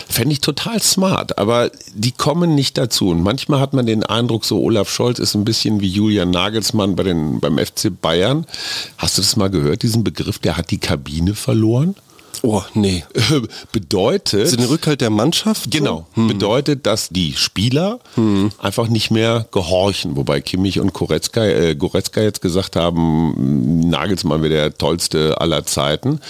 fände 0.08 0.32
ich 0.32 0.41
total 0.41 0.81
smart. 0.81 1.38
Aber 1.38 1.70
die 1.94 2.12
kommen 2.12 2.55
nicht 2.55 2.79
dazu. 2.79 3.08
Und 3.08 3.23
manchmal 3.23 3.61
hat 3.61 3.73
man 3.73 3.87
den 3.87 4.05
Eindruck, 4.05 4.44
so 4.44 4.61
Olaf 4.61 4.91
Scholz 4.91 5.19
ist 5.19 5.35
ein 5.35 5.44
bisschen 5.44 5.81
wie 5.81 5.88
Julian 5.88 6.31
Nagelsmann 6.31 6.96
bei 6.96 7.02
den, 7.02 7.41
beim 7.41 7.58
FC 7.58 7.91
Bayern. 8.00 8.46
Hast 8.99 9.19
du 9.19 9.23
das 9.23 9.37
mal 9.37 9.50
gehört, 9.50 9.82
diesen 9.82 10.05
Begriff, 10.05 10.38
der 10.38 10.56
hat 10.56 10.70
die 10.70 10.79
Kabine 10.79 11.35
verloren? 11.35 11.94
Oh, 12.43 12.63
nee. 12.75 13.05
Bedeutet. 13.73 14.41
Also 14.41 14.57
den 14.57 14.67
Rückhalt 14.67 15.01
der 15.01 15.11
Mannschaft? 15.11 15.70
Genau. 15.70 16.06
So? 16.15 16.27
Bedeutet, 16.27 16.87
dass 16.87 17.08
die 17.08 17.35
Spieler 17.35 18.01
einfach 18.58 18.89
nicht 18.89 19.11
mehr 19.11 19.47
gehorchen. 19.51 20.17
Wobei 20.17 20.41
Kimmich 20.41 20.81
und 20.81 20.93
Goretzka, 20.93 21.44
äh, 21.44 21.75
Goretzka 21.75 22.20
jetzt 22.20 22.41
gesagt 22.41 22.77
haben, 22.77 23.89
Nagelsmann 23.89 24.43
wäre 24.43 24.53
der 24.53 24.75
tollste 24.79 25.41
aller 25.41 25.65
Zeiten. 25.65 26.20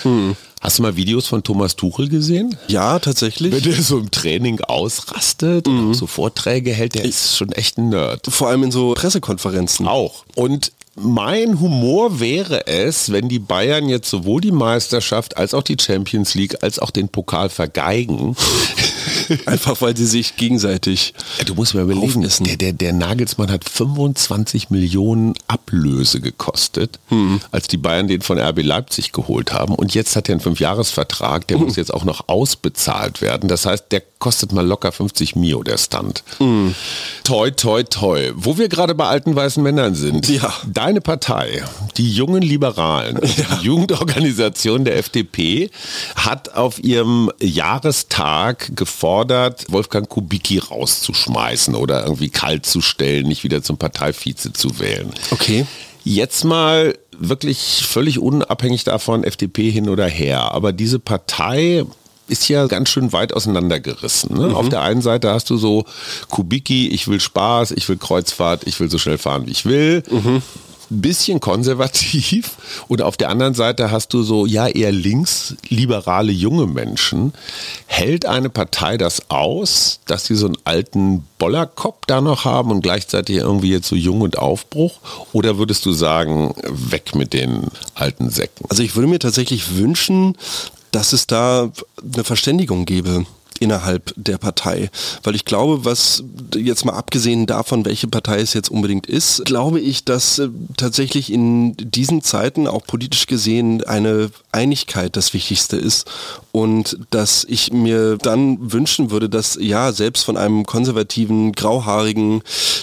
Hast 0.65 0.79
du 0.79 0.83
mal 0.83 0.97
Videos 0.97 1.27
von 1.27 1.43
Thomas 1.43 1.77
Tuchel 1.77 2.09
gesehen? 2.09 2.57
Ja, 2.69 2.99
tatsächlich. 2.99 3.53
Wenn 3.53 3.63
der 3.63 3.83
so 3.83 3.99
im 3.99 4.11
Training 4.11 4.63
ausrastet 4.63 5.69
und 5.69 5.91
auch 5.91 5.95
so 5.95 6.07
Vorträge 6.07 6.73
hält, 6.73 6.95
der 6.95 7.05
ist 7.05 7.37
schon 7.37 7.53
echt 7.53 7.77
ein 7.77 7.91
Nerd. 7.91 8.27
Vor 8.31 8.49
allem 8.49 8.63
in 8.63 8.71
so 8.71 8.95
Pressekonferenzen. 8.95 9.87
Auch. 9.87 10.25
Und 10.35 10.73
mein 10.97 11.61
Humor 11.61 12.21
wäre 12.21 12.67
es, 12.67 13.11
wenn 13.11 13.29
die 13.29 13.41
Bayern 13.41 13.89
jetzt 13.89 14.09
sowohl 14.09 14.41
die 14.41 14.53
Meisterschaft 14.53 15.37
als 15.37 15.53
auch 15.53 15.63
die 15.63 15.77
Champions 15.81 16.35
League 16.35 16.63
als 16.63 16.79
auch 16.79 16.91
den 16.91 17.09
Pokal 17.09 17.49
vergeigen. 17.49 18.37
Einfach 19.47 19.81
weil 19.81 19.97
sie 19.97 20.07
sich 20.07 20.37
gegenseitig. 20.37 21.15
Ja, 21.39 21.45
Du 21.45 21.55
musst 21.55 21.75
mir 21.75 21.83
überlegen, 21.83 22.29
der, 22.41 22.57
der, 22.57 22.73
der 22.73 22.93
Nagelsmann 22.93 23.51
hat 23.51 23.69
25 23.69 24.71
Millionen 24.71 25.35
Ablöse 25.49 26.21
gekostet, 26.21 26.99
als 27.51 27.69
die 27.69 27.77
Bayern 27.77 28.09
den 28.09 28.23
von 28.23 28.39
RB 28.39 28.63
Leipzig 28.63 29.13
geholt 29.13 29.53
haben. 29.53 29.75
Und 29.75 29.95
jetzt 29.95 30.15
hat 30.17 30.29
er 30.29 30.35
einen 30.35 30.41
Fünfjahresvertrag, 30.41 31.49
der 31.49 31.59
muss 31.59 31.77
jetzt 31.77 31.93
auch 31.93 32.05
noch 32.05 32.29
ausbezahlt 32.29 33.21
werden. 33.21 33.49
Das 33.49 33.67
heißt, 33.67 33.87
der 33.91 34.03
kostet 34.25 34.53
mal 34.53 34.67
locker 34.67 34.91
50 34.91 35.37
Mio, 35.37 35.63
der 35.63 35.77
Stand. 35.77 36.25
Toi, 37.25 37.51
toi, 37.51 37.83
toi. 37.83 38.33
Wo 38.35 38.57
wir 38.57 38.71
gerade 38.71 38.95
bei 38.95 39.05
alten 39.05 39.37
weißen 39.37 39.63
Männern 39.63 39.95
sind. 39.95 40.31
Ja. 40.31 40.51
Deine 40.67 41.03
Partei, 41.03 41.63
die 41.99 42.11
jungen 42.11 42.41
Liberalen, 42.41 43.21
die 43.61 43.67
Jugendorganisation 43.67 44.87
der 44.87 44.97
FDP, 44.97 45.69
hat 46.17 46.55
auf 46.55 46.83
ihrem 46.83 47.31
Jahrestag 47.39 48.75
gefordert, 48.75 49.67
Wolfgang 49.69 50.09
Kubicki 50.09 50.57
rauszuschmeißen 50.57 51.75
oder 51.75 52.05
irgendwie 52.05 52.31
kalt 52.31 52.65
zu 52.65 52.81
stellen, 52.81 53.29
nicht 53.29 53.45
wieder 53.45 53.63
zum 53.63 53.77
Parteivize 53.77 54.55
zu 54.55 54.79
wählen. 54.79 55.13
Okay. 55.33 55.67
Jetzt 56.03 56.45
mal 56.45 56.95
wirklich 57.19 57.85
völlig 57.87 58.19
unabhängig 58.19 58.85
davon, 58.85 59.23
FDP 59.23 59.71
hin 59.71 59.91
oder 59.91 60.07
her. 60.07 60.53
Aber 60.53 60.73
diese 60.73 60.99
Partei 60.99 61.85
ist 62.29 62.49
ja 62.49 62.67
ganz 62.67 62.89
schön 62.89 63.13
weit 63.13 63.33
auseinandergerissen. 63.33 64.37
Ne? 64.37 64.55
Auf 64.55 64.69
der 64.69 64.83
einen 64.83 65.03
Seite 65.03 65.31
hast 65.31 65.51
du 65.51 65.57
so 65.57 65.85
Kubicki, 66.31 66.89
ich 66.89 67.09
will 67.09 67.21
Spaß, 67.21 67.73
ich 67.73 67.89
will 67.89 67.97
Kreuzfahrt, 67.97 68.67
ich 68.67 68.81
will 68.81 68.91
so 68.91 68.99
schnell 68.99 69.19
fahren, 69.19 69.47
wie 69.47 69.53
ich 69.53 69.67
will. 69.67 70.03
bisschen 70.91 71.41
konservativ 71.41 72.57
und 72.89 73.03
auf 73.03 73.17
der 73.17 73.31
anderen 73.31 73.55
Seite 73.55 73.91
hast 73.91 74.13
du 74.13 74.23
so, 74.23 74.47
ja, 74.47 74.67
eher 74.67 74.93
linksliberale 74.93 76.33
junge 76.33 76.67
Menschen. 76.67 77.33
Hält 77.87 78.27
eine 78.27 78.51
Partei 78.51 78.97
das 78.97 79.31
aus, 79.31 80.01
dass 80.07 80.27
sie 80.27 80.35
so 80.35 80.47
einen 80.47 80.59
alten 80.65 81.27
Bollerkopf 81.39 82.07
da 82.07 82.21
noch 82.21 82.45
haben 82.45 82.71
und 82.71 82.83
gleichzeitig 82.83 83.37
irgendwie 83.37 83.71
jetzt 83.71 83.89
so 83.89 83.97
jung 83.97 84.21
und 84.21 84.39
Aufbruch? 84.39 84.99
Oder 85.33 85.59
würdest 85.59 85.87
du 85.87 85.93
sagen, 85.93 86.55
weg 86.71 87.15
mit 87.15 87.33
den 87.33 87.69
alten 87.95 88.31
Säcken? 88.31 88.67
Also 88.69 88.83
ich 88.83 88.95
würde 88.95 89.09
mir 89.09 89.19
tatsächlich 89.19 89.77
wünschen, 89.77 90.37
dass 90.95 91.13
es 91.13 91.27
da 91.27 91.71
eine 92.03 92.25
Verständigung 92.25 92.85
gäbe 92.85 93.27
innerhalb 93.65 94.13
der 94.17 94.39
Partei. 94.39 94.91
Weil 95.23 95.35
ich 95.35 95.45
glaube, 95.45 95.85
was 95.85 96.23
jetzt 96.55 96.85
mal 96.85 96.93
abgesehen 96.93 97.47
davon, 97.47 97.85
welche 97.85 98.07
Partei 98.07 98.41
es 98.41 98.53
jetzt 98.53 98.71
unbedingt 98.71 99.07
ist, 99.07 99.45
glaube 99.47 99.81
ich, 99.81 100.05
dass 100.05 100.39
äh, 100.39 100.49
tatsächlich 100.77 101.33
in 101.33 101.75
diesen 101.79 102.23
Zeiten 102.23 102.67
auch 102.69 102.87
politisch 102.87 103.27
gesehen 103.27 103.83
eine 103.85 104.31
Einigkeit 104.53 105.17
das 105.17 105.33
Wichtigste 105.33 105.77
ist 105.77 106.11
und 106.53 106.99
dass 107.11 107.45
ich 107.49 107.73
mir 107.73 108.17
dann 108.19 108.73
wünschen 108.73 109.11
würde, 109.11 109.29
dass 109.29 109.59
ja 109.61 109.93
selbst 109.93 110.25
von 110.25 110.37
einem 110.37 110.65
konservativen, 110.65 111.53
grauhaarigen, 111.53 112.43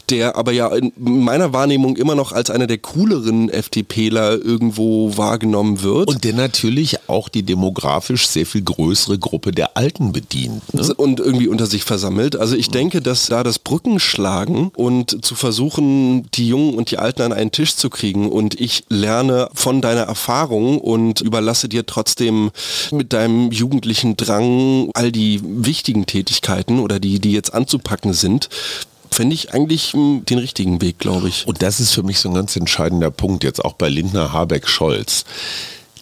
der 0.09 0.35
aber 0.35 0.51
ja 0.51 0.67
in 0.75 0.91
meiner 0.97 1.53
Wahrnehmung 1.53 1.95
immer 1.95 2.15
noch 2.15 2.33
als 2.33 2.50
einer 2.50 2.67
der 2.67 2.79
cooleren 2.79 3.50
FDPler 3.50 4.33
irgendwo 4.33 5.15
wahrgenommen 5.15 5.83
wird. 5.83 6.09
Und 6.09 6.23
der 6.25 6.33
natürlich 6.33 7.07
auch 7.07 7.29
die 7.29 7.43
demografisch 7.43 8.27
sehr 8.27 8.45
viel 8.45 8.63
größere 8.63 9.17
Gruppe 9.17 9.51
der 9.51 9.77
Alten 9.77 10.11
bedient. 10.11 10.63
Ne? 10.73 10.93
Und 10.95 11.19
irgendwie 11.19 11.47
unter 11.47 11.65
sich 11.65 11.83
versammelt. 11.83 12.35
Also 12.35 12.55
ich 12.55 12.69
denke, 12.69 13.01
dass 13.01 13.27
da 13.27 13.43
das 13.43 13.59
Brückenschlagen 13.59 14.71
und 14.75 15.23
zu 15.23 15.35
versuchen, 15.35 16.27
die 16.33 16.47
Jungen 16.47 16.75
und 16.75 16.91
die 16.91 16.97
Alten 16.97 17.21
an 17.21 17.33
einen 17.33 17.51
Tisch 17.51 17.75
zu 17.75 17.89
kriegen 17.89 18.29
und 18.29 18.59
ich 18.59 18.83
lerne 18.89 19.49
von 19.53 19.81
deiner 19.81 20.01
Erfahrung 20.01 20.79
und 20.79 21.21
überlasse 21.21 21.69
dir 21.69 21.85
trotzdem 21.85 22.51
mit 22.91 23.13
deinem 23.13 23.51
jugendlichen 23.51 24.17
Drang 24.17 24.89
all 24.93 25.11
die 25.11 25.41
wichtigen 25.43 26.05
Tätigkeiten 26.05 26.79
oder 26.79 26.99
die, 26.99 27.19
die 27.19 27.31
jetzt 27.31 27.53
anzupacken 27.53 28.13
sind, 28.13 28.49
fände 29.11 29.33
ich 29.33 29.53
eigentlich 29.53 29.93
hm, 29.93 30.23
den 30.25 30.37
richtigen 30.37 30.81
Weg, 30.81 30.97
glaube 30.99 31.27
ich. 31.27 31.45
Und 31.47 31.61
das 31.61 31.79
ist 31.79 31.91
für 31.91 32.03
mich 32.03 32.19
so 32.19 32.29
ein 32.29 32.35
ganz 32.35 32.55
entscheidender 32.55 33.11
Punkt, 33.11 33.43
jetzt 33.43 33.63
auch 33.63 33.73
bei 33.73 33.89
Lindner, 33.89 34.31
Habeck, 34.31 34.67
Scholz 34.67 35.25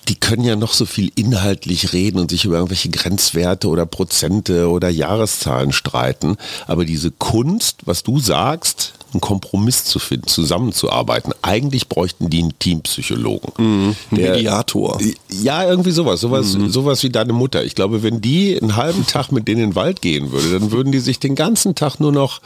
die 0.10 0.16
können 0.16 0.44
ja 0.44 0.56
noch 0.56 0.74
so 0.74 0.86
viel 0.86 1.12
inhaltlich 1.16 1.94
reden 1.94 2.20
und 2.20 2.32
sich 2.32 2.46
über 2.46 2.56
irgendwelche 2.56 2.90
Grenzwerte 2.90 3.68
oder 3.68 3.86
Prozente 3.86 4.70
oder 4.70 4.90
Jahreszahlen 4.90 5.72
streiten. 5.72 6.38
Aber 6.68 6.84
diese 6.84 7.12
Kunst, 7.12 7.82
was 7.86 8.02
du 8.02 8.20
sagst, 8.20 8.94
einen 9.14 9.22
Kompromiss 9.22 9.86
zu 9.86 10.00
finden, 10.00 10.28
zusammenzuarbeiten. 10.28 11.34
Eigentlich 11.42 11.90
bräuchten 11.90 12.30
die 12.30 12.40
einen 12.40 12.58
Teampsychologen. 12.60 13.54
Mhm, 13.58 13.96
der, 14.12 14.32
Mediator. 14.32 15.00
Ja, 15.30 15.68
irgendwie 15.68 15.92
sowas. 15.92 16.22
Sowas, 16.22 16.54
mhm. 16.54 16.70
sowas 16.70 17.02
wie 17.04 17.10
deine 17.10 17.34
Mutter. 17.34 17.64
Ich 17.64 17.76
glaube, 17.76 18.04
wenn 18.04 18.22
die 18.22 18.60
einen 18.60 18.76
halben 18.76 19.06
Tag 19.08 19.32
mit 19.32 19.48
denen 19.48 19.62
in 19.62 19.70
den 19.72 19.76
Wald 19.76 20.02
gehen 20.02 20.32
würde, 20.32 20.60
dann 20.60 20.72
würden 20.72 20.92
die 20.92 21.00
sich 21.00 21.20
den 21.20 21.36
ganzen 21.36 21.76
Tag 21.76 22.00
nur 22.00 22.12
noch 22.12 22.42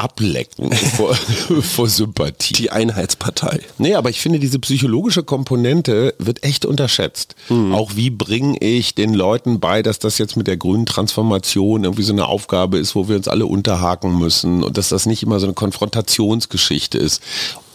ablecken 0.00 0.72
vor, 0.72 1.14
vor 1.62 1.88
Sympathie. 1.88 2.54
Die 2.54 2.70
Einheitspartei. 2.70 3.60
Nee, 3.76 3.94
aber 3.94 4.08
ich 4.08 4.20
finde, 4.20 4.38
diese 4.38 4.58
psychologische 4.58 5.22
Komponente 5.22 6.14
wird 6.18 6.42
echt 6.42 6.64
unterschätzt. 6.64 7.34
Mhm. 7.50 7.74
Auch 7.74 7.96
wie 7.96 8.08
bringe 8.08 8.56
ich 8.58 8.94
den 8.94 9.12
Leuten 9.12 9.60
bei, 9.60 9.82
dass 9.82 9.98
das 9.98 10.16
jetzt 10.16 10.36
mit 10.36 10.46
der 10.46 10.56
grünen 10.56 10.86
Transformation 10.86 11.84
irgendwie 11.84 12.02
so 12.02 12.14
eine 12.14 12.26
Aufgabe 12.26 12.78
ist, 12.78 12.94
wo 12.94 13.08
wir 13.08 13.16
uns 13.16 13.28
alle 13.28 13.44
unterhaken 13.44 14.18
müssen 14.18 14.62
und 14.62 14.78
dass 14.78 14.88
das 14.88 15.04
nicht 15.04 15.22
immer 15.22 15.38
so 15.38 15.46
eine 15.46 15.54
Konfrontationsgeschichte 15.54 16.96
ist. 16.96 17.22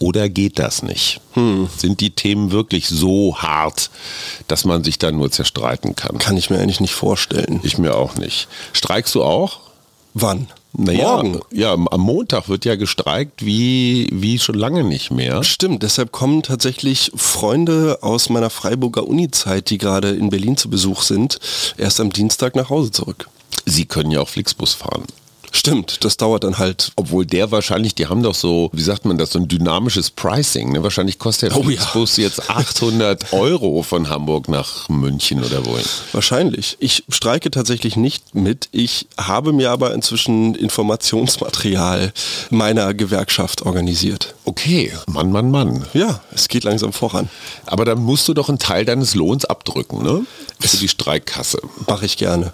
Oder 0.00 0.28
geht 0.28 0.58
das 0.58 0.82
nicht? 0.82 1.20
Hm. 1.34 1.68
Sind 1.76 2.00
die 2.00 2.10
Themen 2.10 2.50
wirklich 2.50 2.88
so 2.88 3.36
hart, 3.38 3.90
dass 4.48 4.64
man 4.64 4.82
sich 4.82 4.98
da 4.98 5.12
nur 5.12 5.30
zerstreiten 5.30 5.94
kann? 5.94 6.18
Kann 6.18 6.36
ich 6.36 6.50
mir 6.50 6.58
eigentlich 6.58 6.80
nicht 6.80 6.94
vorstellen. 6.94 7.60
Ich 7.62 7.78
mir 7.78 7.94
auch 7.94 8.16
nicht. 8.16 8.48
Streikst 8.72 9.14
du 9.14 9.22
auch? 9.22 9.60
Wann? 10.12 10.48
Naja, 10.78 11.16
Morgen. 11.16 11.40
Ja, 11.52 11.72
am 11.72 12.00
Montag 12.00 12.48
wird 12.48 12.64
ja 12.66 12.76
gestreikt 12.76 13.44
wie, 13.44 14.08
wie 14.12 14.38
schon 14.38 14.56
lange 14.56 14.84
nicht 14.84 15.10
mehr. 15.10 15.42
Stimmt, 15.42 15.82
deshalb 15.82 16.12
kommen 16.12 16.42
tatsächlich 16.42 17.12
Freunde 17.14 17.98
aus 18.02 18.28
meiner 18.28 18.50
Freiburger 18.50 19.06
Uni-Zeit, 19.06 19.70
die 19.70 19.78
gerade 19.78 20.10
in 20.10 20.28
Berlin 20.28 20.56
zu 20.56 20.68
Besuch 20.68 21.02
sind, 21.02 21.38
erst 21.78 22.00
am 22.00 22.12
Dienstag 22.12 22.56
nach 22.56 22.68
Hause 22.68 22.90
zurück. 22.90 23.28
Sie 23.64 23.86
können 23.86 24.10
ja 24.10 24.20
auch 24.20 24.28
Flixbus 24.28 24.74
fahren. 24.74 25.04
Stimmt, 25.52 26.04
das 26.04 26.16
dauert 26.16 26.44
dann 26.44 26.58
halt. 26.58 26.92
Obwohl 26.96 27.26
der 27.26 27.50
wahrscheinlich, 27.50 27.94
die 27.94 28.06
haben 28.06 28.22
doch 28.22 28.34
so, 28.34 28.70
wie 28.72 28.82
sagt 28.82 29.04
man 29.04 29.18
das, 29.18 29.30
so 29.30 29.38
ein 29.38 29.48
dynamisches 29.48 30.10
Pricing. 30.10 30.72
Ne? 30.72 30.82
Wahrscheinlich 30.82 31.18
kostet 31.18 31.50
der 31.50 31.58
oh, 31.58 31.62
Flixbus 31.64 32.16
ja. 32.16 32.24
jetzt 32.24 32.48
800 32.48 33.32
Euro 33.32 33.82
von 33.82 34.08
Hamburg 34.08 34.48
nach 34.48 34.88
München 34.88 35.42
oder 35.42 35.64
wohin. 35.66 35.84
Wahrscheinlich. 36.12 36.76
Ich 36.80 37.04
streike 37.08 37.50
tatsächlich 37.50 37.96
nicht 37.96 38.34
mit. 38.34 38.68
Ich 38.70 39.08
habe 39.18 39.52
mir 39.52 39.70
aber 39.70 39.94
inzwischen 39.94 40.54
Informationsmaterial 40.54 42.12
meiner 42.50 42.94
Gewerkschaft 42.94 43.62
organisiert. 43.62 44.35
Okay, 44.48 44.92
Mann, 45.08 45.32
Mann, 45.32 45.50
Mann. 45.50 45.84
Ja, 45.92 46.20
es 46.32 46.46
geht 46.46 46.62
langsam 46.62 46.92
voran. 46.92 47.28
Aber 47.66 47.84
dann 47.84 48.00
musst 48.00 48.28
du 48.28 48.32
doch 48.32 48.48
einen 48.48 48.60
Teil 48.60 48.84
deines 48.84 49.16
Lohns 49.16 49.44
abdrücken, 49.44 50.04
ne? 50.04 50.24
Für 50.60 50.76
die 50.76 50.88
Streikkasse. 50.88 51.60
Mache 51.88 52.06
ich 52.06 52.16
gerne. 52.16 52.52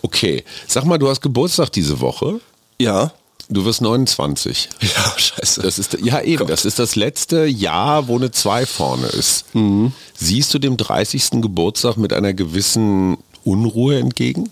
Okay. 0.00 0.42
Sag 0.66 0.86
mal, 0.86 0.98
du 0.98 1.08
hast 1.08 1.20
Geburtstag 1.20 1.70
diese 1.70 2.00
Woche. 2.00 2.40
Ja. 2.80 3.12
Du 3.50 3.66
wirst 3.66 3.82
29. 3.82 4.70
Ja, 4.80 5.14
scheiße. 5.18 5.60
Das 5.60 5.78
ist, 5.78 5.98
ja, 6.02 6.22
eben. 6.22 6.38
Gott. 6.38 6.48
Das 6.48 6.64
ist 6.64 6.78
das 6.78 6.96
letzte 6.96 7.44
Jahr, 7.44 8.08
wo 8.08 8.16
eine 8.16 8.30
2 8.30 8.64
vorne 8.64 9.06
ist. 9.08 9.54
Mhm. 9.54 9.92
Siehst 10.14 10.54
du 10.54 10.58
dem 10.58 10.78
30. 10.78 11.42
Geburtstag 11.42 11.98
mit 11.98 12.14
einer 12.14 12.32
gewissen 12.32 13.18
Unruhe 13.44 13.98
entgegen? 13.98 14.48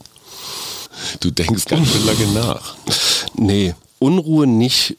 Du 1.21 1.31
denkst 1.31 1.65
ganz 1.65 1.91
schön 1.91 2.05
lange 2.05 2.27
nach. 2.35 2.75
Nee, 3.35 3.75
Unruhe 3.99 4.47
nicht 4.47 4.97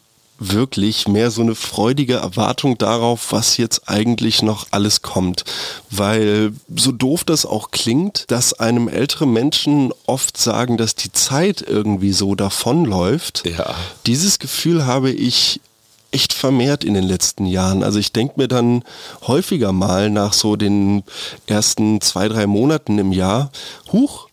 wirklich 0.51 1.07
mehr 1.07 1.31
so 1.31 1.41
eine 1.41 1.55
freudige 1.55 2.15
Erwartung 2.15 2.77
darauf, 2.77 3.31
was 3.31 3.57
jetzt 3.57 3.87
eigentlich 3.87 4.41
noch 4.41 4.67
alles 4.71 5.01
kommt. 5.01 5.45
Weil 5.89 6.53
so 6.75 6.91
doof 6.91 7.23
das 7.23 7.45
auch 7.45 7.71
klingt, 7.71 8.25
dass 8.29 8.53
einem 8.53 8.87
ältere 8.87 9.27
Menschen 9.27 9.93
oft 10.05 10.37
sagen, 10.37 10.77
dass 10.77 10.95
die 10.95 11.11
Zeit 11.11 11.61
irgendwie 11.61 12.13
so 12.13 12.35
davonläuft. 12.35 13.43
Ja. 13.45 13.75
Dieses 14.05 14.39
Gefühl 14.39 14.85
habe 14.85 15.11
ich 15.11 15.61
echt 16.11 16.33
vermehrt 16.33 16.83
in 16.83 16.93
den 16.93 17.03
letzten 17.03 17.45
Jahren. 17.45 17.83
Also 17.83 17.99
ich 17.99 18.11
denke 18.11 18.35
mir 18.37 18.47
dann 18.47 18.83
häufiger 19.25 19.71
mal 19.71 20.09
nach 20.09 20.33
so 20.33 20.55
den 20.55 21.03
ersten 21.47 22.01
zwei, 22.01 22.27
drei 22.27 22.45
Monaten 22.45 22.99
im 22.99 23.11
Jahr, 23.11 23.51
huch, 23.91 24.27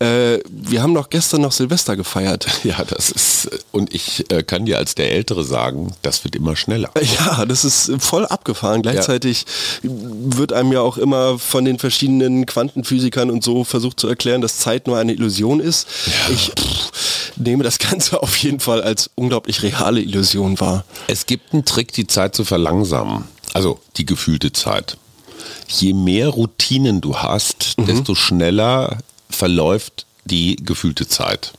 äh, 0.00 0.40
wir 0.48 0.82
haben 0.82 0.92
doch 0.94 1.08
gestern 1.08 1.42
noch 1.42 1.52
Silvester 1.52 1.96
gefeiert. 1.96 2.46
Ja, 2.64 2.82
das 2.82 3.10
ist, 3.10 3.64
und 3.72 3.94
ich 3.94 4.30
äh, 4.32 4.42
kann 4.42 4.64
dir 4.64 4.78
als 4.78 4.94
der 4.94 5.12
Ältere 5.12 5.44
sagen, 5.44 5.92
das 6.00 6.24
wird 6.24 6.34
immer 6.34 6.56
schneller. 6.56 6.90
Ja, 7.18 7.44
das 7.44 7.64
ist 7.64 7.92
voll 7.98 8.24
abgefahren. 8.26 8.82
Gleichzeitig 8.82 9.44
ja. 9.82 9.90
wird 9.92 10.52
einem 10.52 10.72
ja 10.72 10.80
auch 10.80 10.96
immer 10.96 11.38
von 11.38 11.64
den 11.64 11.78
verschiedenen 11.78 12.46
Quantenphysikern 12.46 13.30
und 13.30 13.44
so 13.44 13.64
versucht 13.64 14.00
zu 14.00 14.08
erklären, 14.08 14.40
dass 14.40 14.58
Zeit 14.58 14.86
nur 14.86 14.96
eine 14.96 15.12
Illusion 15.12 15.60
ist. 15.60 15.86
Ja. 16.06 16.34
Ich 16.34 16.52
pff, 16.58 17.36
nehme 17.36 17.62
das 17.62 17.78
Ganze 17.78 18.22
auf 18.22 18.36
jeden 18.38 18.60
Fall 18.60 18.82
als 18.82 19.10
unglaublich 19.14 19.62
reale 19.62 20.00
Illusion 20.00 20.58
wahr. 20.58 20.84
Es 21.06 21.26
gibt 21.26 21.52
einen 21.52 21.64
Trick, 21.64 21.92
die 21.92 22.06
Zeit 22.06 22.34
zu 22.34 22.44
verlangsamen. 22.44 23.24
Also 23.52 23.78
die 23.96 24.06
gefühlte 24.06 24.52
Zeit. 24.52 24.96
Je 25.68 25.92
mehr 25.92 26.28
Routinen 26.28 27.00
du 27.00 27.16
hast, 27.16 27.78
mhm. 27.78 27.86
desto 27.86 28.14
schneller 28.14 28.98
verläuft 29.34 30.06
die 30.24 30.56
gefühlte 30.56 31.06
Zeit. 31.06 31.52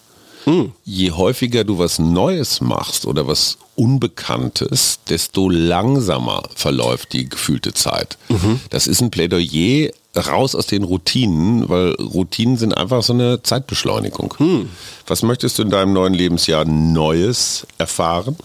Hm. 0.46 0.74
Je 0.84 1.12
häufiger 1.12 1.64
du 1.64 1.80
was 1.80 2.00
Neues 2.00 2.62
machst 2.62 3.06
oder 3.06 3.28
was 3.28 3.58
Unbekanntes, 3.76 5.00
desto 5.10 5.50
langsamer 5.50 6.44
verläuft 6.56 7.14
die 7.14 7.28
gefühlte 7.28 7.74
Zeit. 7.74 8.18
Mhm. 8.30 8.62
Das 8.70 8.88
ist 8.88 9.02
ein 9.02 9.12
Plädoyer 9.12 9.92
raus 10.16 10.56
aus 10.56 10.68
den 10.68 10.84
Routinen, 10.84 11.68
weil 11.68 11.92
Routinen 11.96 12.58
sind 12.58 12.74
einfach 12.78 13.04
so 13.04 13.12
eine 13.12 13.44
Zeitbeschleunigung. 13.44 14.34
Hm. 14.38 14.70
Was 15.08 15.24
möchtest 15.24 15.58
du 15.58 15.64
in 15.64 15.72
deinem 15.72 15.94
neuen 15.94 16.14
Lebensjahr 16.14 16.64
Neues 16.64 17.68
erfahren? 17.78 18.38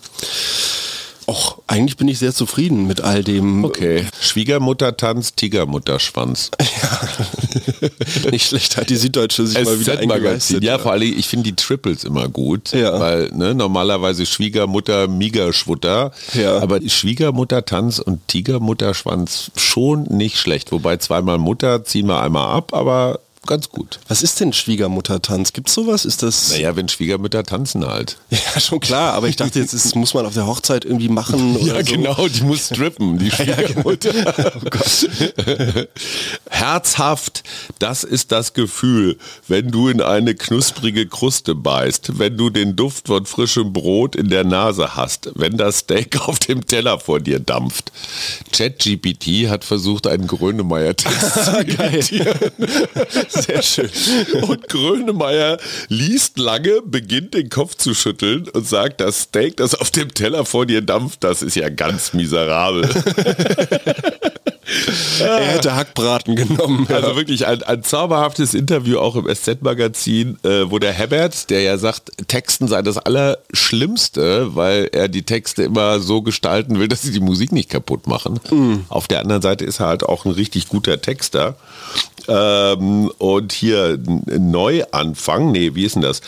Och, 1.30 1.62
eigentlich 1.68 1.96
bin 1.96 2.08
ich 2.08 2.18
sehr 2.18 2.34
zufrieden 2.34 2.88
mit 2.88 3.02
all 3.02 3.22
dem. 3.22 3.64
Okay. 3.64 4.04
Schwiegermutter 4.20 4.96
tanzt, 4.96 5.36
Tigermutterschwanz. 5.36 6.50
Ja. 7.80 8.30
Nicht 8.30 8.48
schlecht 8.48 8.76
hat 8.76 8.90
die 8.90 8.96
Süddeutsche 8.96 9.46
sich 9.46 9.64
mal 9.64 9.80
wieder 9.80 9.98
eingeleistet. 9.98 10.62
Ja, 10.62 10.72
ja, 10.72 10.78
vor 10.78 10.92
allem, 10.92 11.12
ich 11.18 11.26
finde 11.26 11.50
die 11.50 11.56
Triples 11.56 12.04
immer 12.04 12.28
gut. 12.28 12.72
Ja. 12.72 12.98
Weil 12.98 13.30
ne, 13.32 13.54
normalerweise 13.54 14.24
Schwiegermutter, 14.24 15.08
Migerschwutter. 15.08 16.12
Ja. 16.34 16.58
Aber 16.58 16.80
Schwiegermuttertanz 16.86 17.98
und 17.98 18.26
Tigermutterschwanz 18.28 19.50
schon 19.56 20.04
nicht 20.04 20.36
schlecht. 20.38 20.72
Wobei 20.72 20.96
zweimal 20.98 21.38
Mutter 21.38 21.84
ziehen 21.84 22.06
wir 22.06 22.20
einmal 22.20 22.56
ab, 22.56 22.72
aber 22.72 23.20
ganz 23.46 23.68
gut. 23.70 23.98
Was 24.08 24.22
ist 24.22 24.38
denn 24.40 24.52
Schwiegermuttertanz? 24.52 25.52
Gibt's 25.52 25.74
sowas? 25.74 26.04
Ist 26.04 26.22
das. 26.22 26.50
Naja, 26.50 26.76
wenn 26.76 26.88
Schwiegermütter 26.88 27.42
tanzen 27.44 27.86
halt. 27.86 28.16
Ja, 28.54 28.60
schon 28.60 28.80
klar, 28.80 29.14
aber 29.14 29.28
ich 29.28 29.36
dachte 29.36 29.58
jetzt, 29.60 29.74
das 29.74 29.94
muss 29.94 30.14
man 30.14 30.26
auf 30.26 30.34
der 30.34 30.46
Hochzeit 30.46 30.84
irgendwie 30.84 31.08
machen. 31.08 31.56
Oder 31.60 31.78
Ja, 31.78 31.84
so. 31.84 31.92
genau, 31.94 32.28
die 32.28 32.42
muss 32.42 32.66
strippen, 32.66 33.18
die 33.18 33.30
Schwiegermutter. 33.30 34.10
Oh 34.64 35.82
Herzhaft, 36.48 37.42
das 37.78 38.04
ist 38.04 38.32
das 38.32 38.52
Gefühl, 38.54 39.18
wenn 39.48 39.70
du 39.70 39.88
in 39.88 40.00
eine 40.00 40.34
knusprige 40.34 41.06
Kruste 41.06 41.54
beißt, 41.54 42.18
wenn 42.18 42.36
du 42.36 42.50
den 42.50 42.76
Duft 42.76 43.06
von 43.08 43.24
frischem 43.26 43.72
Brot 43.72 44.16
in 44.16 44.28
der 44.30 44.44
Nase 44.44 44.96
hast, 44.96 45.30
wenn 45.34 45.56
das 45.56 45.78
Steak 45.78 46.20
auf 46.28 46.38
dem 46.38 46.66
Teller 46.66 46.98
vor 47.00 47.20
dir 47.20 47.38
dampft. 47.40 47.92
ChatGPT 48.52 49.48
hat 49.48 49.64
versucht, 49.64 50.06
einen 50.06 50.26
Grönemeyer-Text 50.26 51.44
zu 51.44 51.58
imitieren. 51.60 52.38
Sehr 53.30 53.62
schön. 53.62 53.90
Und 54.42 54.68
Grönemeyer 54.68 55.58
liest 55.88 56.38
lange, 56.38 56.82
beginnt 56.84 57.34
den 57.34 57.48
Kopf 57.48 57.76
zu 57.76 57.94
schütteln 57.94 58.48
und 58.48 58.66
sagt, 58.66 59.00
das 59.00 59.22
Steak, 59.22 59.56
das 59.56 59.74
auf 59.74 59.90
dem 59.90 60.12
Teller 60.12 60.44
vor 60.44 60.66
dir 60.66 60.82
dampft, 60.82 61.24
das 61.24 61.42
ist 61.42 61.56
ja 61.56 61.68
ganz 61.68 62.12
miserabel. 62.12 62.88
Er 65.20 65.46
hätte 65.46 65.74
Hackbraten 65.74 66.36
genommen. 66.36 66.86
Also 66.88 67.16
wirklich 67.16 67.46
ein, 67.46 67.62
ein 67.62 67.82
zauberhaftes 67.82 68.54
Interview 68.54 68.98
auch 68.98 69.16
im 69.16 69.26
SZ-Magazin, 69.32 70.38
äh, 70.44 70.70
wo 70.70 70.78
der 70.78 70.92
Herbert, 70.92 71.50
der 71.50 71.62
ja 71.62 71.76
sagt, 71.76 72.10
Texten 72.28 72.68
sei 72.68 72.82
das 72.82 72.98
Allerschlimmste, 72.98 74.54
weil 74.54 74.88
er 74.92 75.08
die 75.08 75.22
Texte 75.22 75.62
immer 75.64 76.00
so 76.00 76.22
gestalten 76.22 76.78
will, 76.78 76.88
dass 76.88 77.02
sie 77.02 77.12
die 77.12 77.20
Musik 77.20 77.52
nicht 77.52 77.68
kaputt 77.70 78.06
machen. 78.06 78.38
Auf 78.88 79.08
der 79.08 79.20
anderen 79.20 79.42
Seite 79.42 79.64
ist 79.64 79.80
er 79.80 79.86
halt 79.86 80.04
auch 80.04 80.24
ein 80.24 80.32
richtig 80.32 80.68
guter 80.68 81.00
Texter. 81.00 81.56
Ähm, 82.30 83.10
und 83.18 83.52
hier 83.52 83.98
Neuanfang, 84.38 85.50
nee, 85.50 85.74
wie 85.74 85.84
ist 85.84 85.96
denn 85.96 86.02
das? 86.02 86.20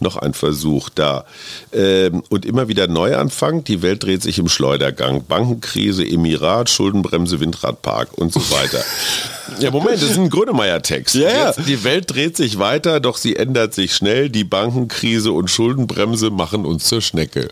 Noch 0.00 0.16
ein 0.16 0.32
Versuch 0.32 0.88
da. 0.88 1.26
Ähm, 1.72 2.22
und 2.30 2.46
immer 2.46 2.68
wieder 2.68 2.86
Neuanfang, 2.86 3.62
die 3.62 3.82
Welt 3.82 4.02
dreht 4.02 4.22
sich 4.22 4.38
im 4.38 4.48
Schleudergang. 4.48 5.24
Bankenkrise, 5.26 6.02
Emirat, 6.06 6.70
Schuldenbremse, 6.70 7.40
Windradpark 7.40 8.16
und 8.16 8.32
so 8.32 8.40
weiter. 8.50 8.82
ja, 9.60 9.70
Moment, 9.70 9.96
das 9.96 10.12
ist 10.12 10.18
ein 10.18 10.30
Grönemeyer-Text. 10.30 11.14
Ja, 11.14 11.28
ja. 11.28 11.46
Jetzt, 11.48 11.68
die 11.68 11.84
Welt 11.84 12.10
dreht 12.10 12.38
sich 12.38 12.58
weiter, 12.58 12.98
doch 12.98 13.18
sie 13.18 13.36
ändert 13.36 13.74
sich 13.74 13.94
schnell. 13.94 14.30
Die 14.30 14.44
Bankenkrise 14.44 15.32
und 15.32 15.50
Schuldenbremse 15.50 16.30
machen 16.30 16.64
uns 16.64 16.84
zur 16.84 17.02
Schnecke. 17.02 17.50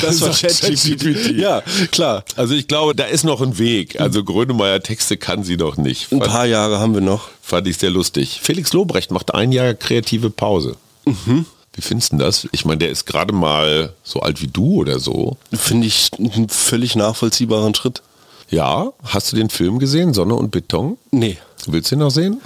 Das 0.00 0.20
war 0.20 0.30
ChatGPT. 0.30 1.32
Ja, 1.36 1.62
klar. 1.90 2.24
Also 2.36 2.54
ich 2.54 2.68
glaube, 2.68 2.94
da 2.94 3.04
ist 3.04 3.24
noch 3.24 3.40
ein 3.40 3.58
Weg. 3.58 4.00
Also 4.00 4.22
Grönemeyer 4.24 4.80
Texte 4.82 5.16
kann 5.16 5.42
sie 5.44 5.56
noch 5.56 5.76
nicht. 5.76 6.12
Ein 6.12 6.20
paar 6.20 6.46
Jahre 6.46 6.78
haben 6.78 6.94
wir 6.94 7.00
noch. 7.00 7.28
fand 7.42 7.66
ich 7.66 7.78
sehr 7.78 7.90
lustig. 7.90 8.40
Felix 8.42 8.72
Lobrecht 8.72 9.10
macht 9.10 9.34
ein 9.34 9.52
Jahr 9.52 9.74
kreative 9.74 10.30
Pause. 10.30 10.76
Wie 11.04 11.82
findest 11.82 12.12
du 12.12 12.16
das? 12.18 12.48
Ich 12.52 12.64
meine, 12.64 12.78
der 12.78 12.90
ist 12.90 13.06
gerade 13.06 13.32
mal 13.32 13.94
so 14.02 14.20
alt 14.20 14.42
wie 14.42 14.48
du 14.48 14.74
oder 14.76 14.98
so. 14.98 15.36
Finde 15.52 15.86
ich 15.86 16.10
einen 16.18 16.48
völlig 16.48 16.96
nachvollziehbaren 16.96 17.74
Schritt. 17.74 18.02
Ja, 18.50 18.92
hast 19.04 19.32
du 19.32 19.36
den 19.36 19.48
Film 19.48 19.78
gesehen, 19.78 20.12
Sonne 20.12 20.34
und 20.34 20.50
Beton? 20.50 20.98
Nee. 21.10 21.38
Willst 21.66 21.90
du 21.90 21.96
ihn 21.96 22.00
noch 22.00 22.10
sehen? 22.10 22.40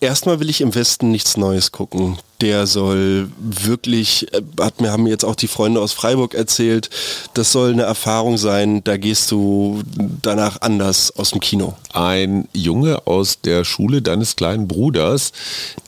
Erstmal 0.00 0.40
will 0.40 0.48
ich 0.48 0.62
im 0.62 0.74
Westen 0.74 1.10
nichts 1.10 1.36
Neues 1.36 1.72
gucken. 1.72 2.18
Der 2.40 2.66
soll 2.66 3.28
wirklich, 3.38 4.32
äh, 4.32 4.40
hat 4.58 4.80
mir, 4.80 4.92
haben 4.92 5.02
mir 5.02 5.10
jetzt 5.10 5.24
auch 5.24 5.34
die 5.34 5.46
Freunde 5.46 5.80
aus 5.80 5.92
Freiburg 5.92 6.32
erzählt, 6.34 6.88
das 7.34 7.52
soll 7.52 7.72
eine 7.72 7.82
Erfahrung 7.82 8.38
sein, 8.38 8.82
da 8.82 8.96
gehst 8.96 9.30
du 9.30 9.82
danach 10.22 10.62
anders 10.62 11.14
aus 11.16 11.32
dem 11.32 11.40
Kino. 11.40 11.74
Ein 11.92 12.48
Junge 12.54 13.06
aus 13.06 13.42
der 13.42 13.64
Schule 13.64 14.00
deines 14.00 14.36
kleinen 14.36 14.68
Bruders 14.68 15.32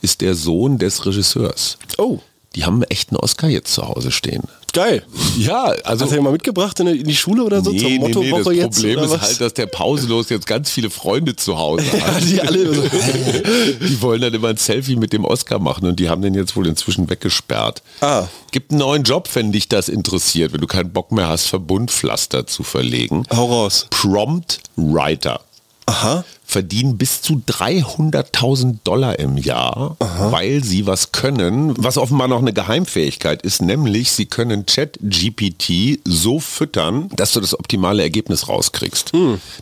ist 0.03 0.21
der 0.21 0.35
Sohn 0.35 0.77
des 0.77 1.07
Regisseurs. 1.07 1.79
Oh, 1.97 2.19
Die 2.55 2.67
haben 2.67 2.83
echt 2.83 3.11
einen 3.11 3.17
Oscar 3.19 3.49
jetzt 3.49 3.73
zu 3.73 3.89
Hause 3.89 4.11
stehen. 4.11 4.43
Geil. 4.73 5.05
Ja, 5.39 5.65
also 5.85 6.05
Hast 6.05 6.11
du 6.13 6.17
den 6.17 6.25
mal 6.25 6.33
mitgebracht 6.33 6.79
in 6.81 7.05
die- 7.05 7.15
Schule 7.15 7.43
oder 7.45 7.59
so? 7.63 7.71
zur 7.73 7.75
nee, 7.75 7.99
nee, 7.99 8.31
das 8.31 8.47
jetzt? 8.55 8.75
Problem 8.77 8.99
ist 9.01 9.21
halt, 9.21 9.41
dass 9.41 9.55
der 9.55 9.67
pausenlos 9.67 10.29
jetzt 10.29 10.47
ganz 10.47 10.71
viele 10.71 10.91
Freunde 10.91 11.37
zu 11.37 11.59
Hause 11.59 11.85
Ja, 11.93 12.07
hat. 12.07 12.23
die 12.25 12.41
alle 12.41 12.75
so, 12.75 12.83
Die 13.89 14.03
wollen 14.03 14.21
dann 14.21 14.35
immer 14.35 14.49
ein 14.49 14.57
Selfie 14.57 14.97
mit 14.97 15.13
dem 15.13 15.25
Oscar 15.25 15.59
machen 15.59 15.87
und 15.87 15.99
die 16.01 16.09
haben 16.09 16.23
den 16.23 16.35
jetzt 16.35 16.57
wohl 16.57 16.67
inzwischen 16.67 17.09
weggesperrt. 17.11 17.83
Ah. 18.01 18.29
Gibt 18.51 18.71
einen 18.71 18.81
neuen 18.81 19.03
Job, 19.05 19.29
wenn 19.35 19.53
dich 19.53 19.69
das 19.69 19.89
interessiert, 19.89 20.53
wenn 20.53 20.61
du 20.61 20.67
keinen 20.67 20.93
Bock 20.93 21.13
mehr 21.13 21.29
hast, 21.29 21.47
Verbundpflaster 21.47 22.47
zu 22.47 22.63
verlegen. 22.63 23.25
hau 23.35 23.47
raus. 23.47 23.87
Prompt 23.91 24.61
Writer. 24.77 25.41
Aha. 25.87 26.25
Verdienen 26.53 26.99
bis 26.99 27.23
zu 27.23 27.43
300.000 27.49 28.77
Dollar 28.85 29.19
im 29.19 29.39
Jahr, 29.39 29.97
weil 29.99 30.63
sie 30.63 30.87
was 30.87 31.13
können, 31.13 31.73
was 31.83 31.97
offenbar 31.99 32.29
noch 32.29 32.41
eine 32.41 32.53
Geheimfähigkeit 32.53 33.43
ist, 33.43 33.63
nämlich 33.63 34.13
sie 34.13 34.27
können 34.27 34.67
Chat-GPT 34.67 36.01
so 36.05 36.41
füttern, 36.41 37.09
dass 37.17 37.33
du 37.33 37.41
das 37.41 37.59
optimale 37.59 38.03
Ergebnis 38.03 38.49
rauskriegst. 38.49 39.13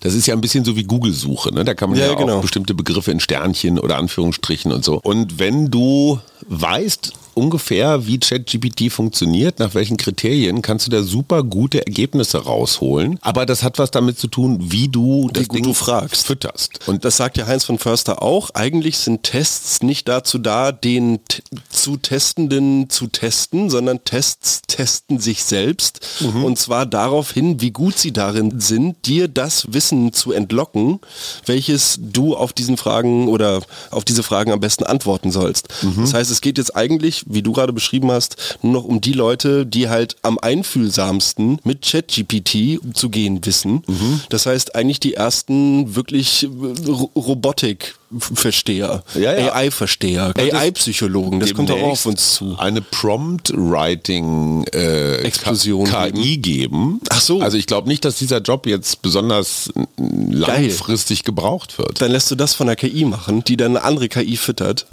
Das 0.00 0.14
ist 0.14 0.26
ja 0.26 0.34
ein 0.34 0.40
bisschen 0.40 0.64
so 0.64 0.76
wie 0.76 0.84
Google-Suche, 0.84 1.54
ne? 1.54 1.64
da 1.64 1.74
kann 1.74 1.90
man 1.90 1.98
Ja, 1.98 2.06
ja, 2.06 2.14
genau. 2.14 2.38
auch 2.38 2.42
bestimmte 2.42 2.74
Begriffe 2.74 3.12
in 3.12 3.20
Sternchen 3.20 3.78
oder 3.78 3.96
Anführungsstrichen 3.96 4.72
und 4.72 4.84
so. 4.84 5.00
Und 5.02 5.38
wenn 5.38 5.70
du 5.70 6.18
weißt, 6.48 7.12
ungefähr, 7.34 8.06
wie 8.06 8.18
ChatGPT 8.18 8.90
funktioniert, 8.92 9.58
nach 9.60 9.74
welchen 9.74 9.96
Kriterien, 9.96 10.62
kannst 10.62 10.86
du 10.86 10.90
da 10.90 11.02
super 11.02 11.42
gute 11.42 11.86
Ergebnisse 11.86 12.38
rausholen. 12.44 13.18
Aber 13.22 13.46
das 13.46 13.62
hat 13.62 13.78
was 13.78 13.90
damit 13.90 14.18
zu 14.18 14.26
tun, 14.26 14.58
wie 14.72 14.88
du 14.88 15.30
das 15.32 15.48
gut 15.48 15.58
Ding 15.58 15.64
du 15.64 15.72
fragst. 15.74 16.26
fütterst. 16.26 16.79
Und 16.86 17.04
das 17.04 17.16
sagt 17.16 17.36
ja 17.36 17.46
Heinz 17.46 17.64
von 17.64 17.78
Förster 17.78 18.22
auch. 18.22 18.50
Eigentlich 18.54 18.98
sind 18.98 19.22
Tests 19.22 19.82
nicht 19.82 20.08
dazu 20.08 20.38
da, 20.38 20.72
den 20.72 21.20
zu 21.68 21.96
Testenden 21.96 22.90
zu 22.90 23.06
testen, 23.06 23.70
sondern 23.70 24.04
Tests 24.04 24.62
testen 24.66 25.18
sich 25.18 25.44
selbst. 25.44 26.00
Und 26.44 26.58
zwar 26.58 26.86
darauf 26.86 27.30
hin, 27.30 27.60
wie 27.60 27.70
gut 27.70 27.98
sie 27.98 28.12
darin 28.12 28.60
sind, 28.60 29.06
dir 29.06 29.28
das 29.28 29.72
Wissen 29.72 30.12
zu 30.12 30.32
entlocken, 30.32 31.00
welches 31.46 31.98
du 32.00 32.34
auf 32.34 32.52
diesen 32.52 32.76
Fragen 32.76 33.28
oder 33.28 33.60
auf 33.90 34.04
diese 34.04 34.22
Fragen 34.22 34.52
am 34.52 34.60
besten 34.60 34.84
antworten 34.84 35.30
sollst. 35.30 35.68
Das 36.00 36.14
heißt, 36.14 36.30
es 36.30 36.40
geht 36.40 36.58
jetzt 36.58 36.74
eigentlich, 36.76 37.24
wie 37.26 37.42
du 37.42 37.52
gerade 37.52 37.72
beschrieben 37.72 38.10
hast, 38.10 38.36
nur 38.62 38.72
noch 38.72 38.84
um 38.84 39.00
die 39.00 39.12
Leute, 39.12 39.66
die 39.66 39.88
halt 39.88 40.16
am 40.22 40.38
einfühlsamsten 40.38 41.60
mit 41.64 41.82
ChatGPT 41.82 42.80
zu 42.94 43.10
gehen 43.10 43.44
wissen. 43.44 43.82
Das 44.30 44.46
heißt, 44.46 44.74
eigentlich 44.74 45.00
die 45.00 45.14
ersten 45.14 45.94
wirklich 45.94 46.48
äh, 46.70 47.99
Robotik-Versteher, 48.10 49.02
Ja, 49.14 49.38
ja. 49.38 49.52
AI-Versteher, 49.54 50.32
AI-Psychologen, 50.36 51.40
das 51.40 51.54
kommt 51.54 51.70
auch 51.70 51.80
auf 51.82 52.06
uns 52.06 52.34
zu. 52.34 52.56
Eine 52.58 52.80
Prompt-Writing 52.80 54.64
äh, 54.72 55.16
Explosion 55.18 55.86
KI 55.86 56.38
geben. 56.38 57.00
Ach 57.08 57.20
so. 57.20 57.40
Also 57.40 57.56
ich 57.56 57.66
glaube 57.66 57.88
nicht, 57.88 58.04
dass 58.04 58.16
dieser 58.16 58.38
Job 58.40 58.66
jetzt 58.66 59.02
besonders 59.02 59.72
langfristig 59.96 61.24
gebraucht 61.24 61.78
wird. 61.78 62.00
Dann 62.00 62.10
lässt 62.10 62.30
du 62.30 62.34
das 62.34 62.54
von 62.54 62.66
der 62.66 62.76
KI 62.76 63.04
machen, 63.04 63.44
die 63.44 63.56
dann 63.56 63.76
eine 63.76 63.84
andere 63.84 64.08
KI 64.08 64.36
füttert. 64.36 64.86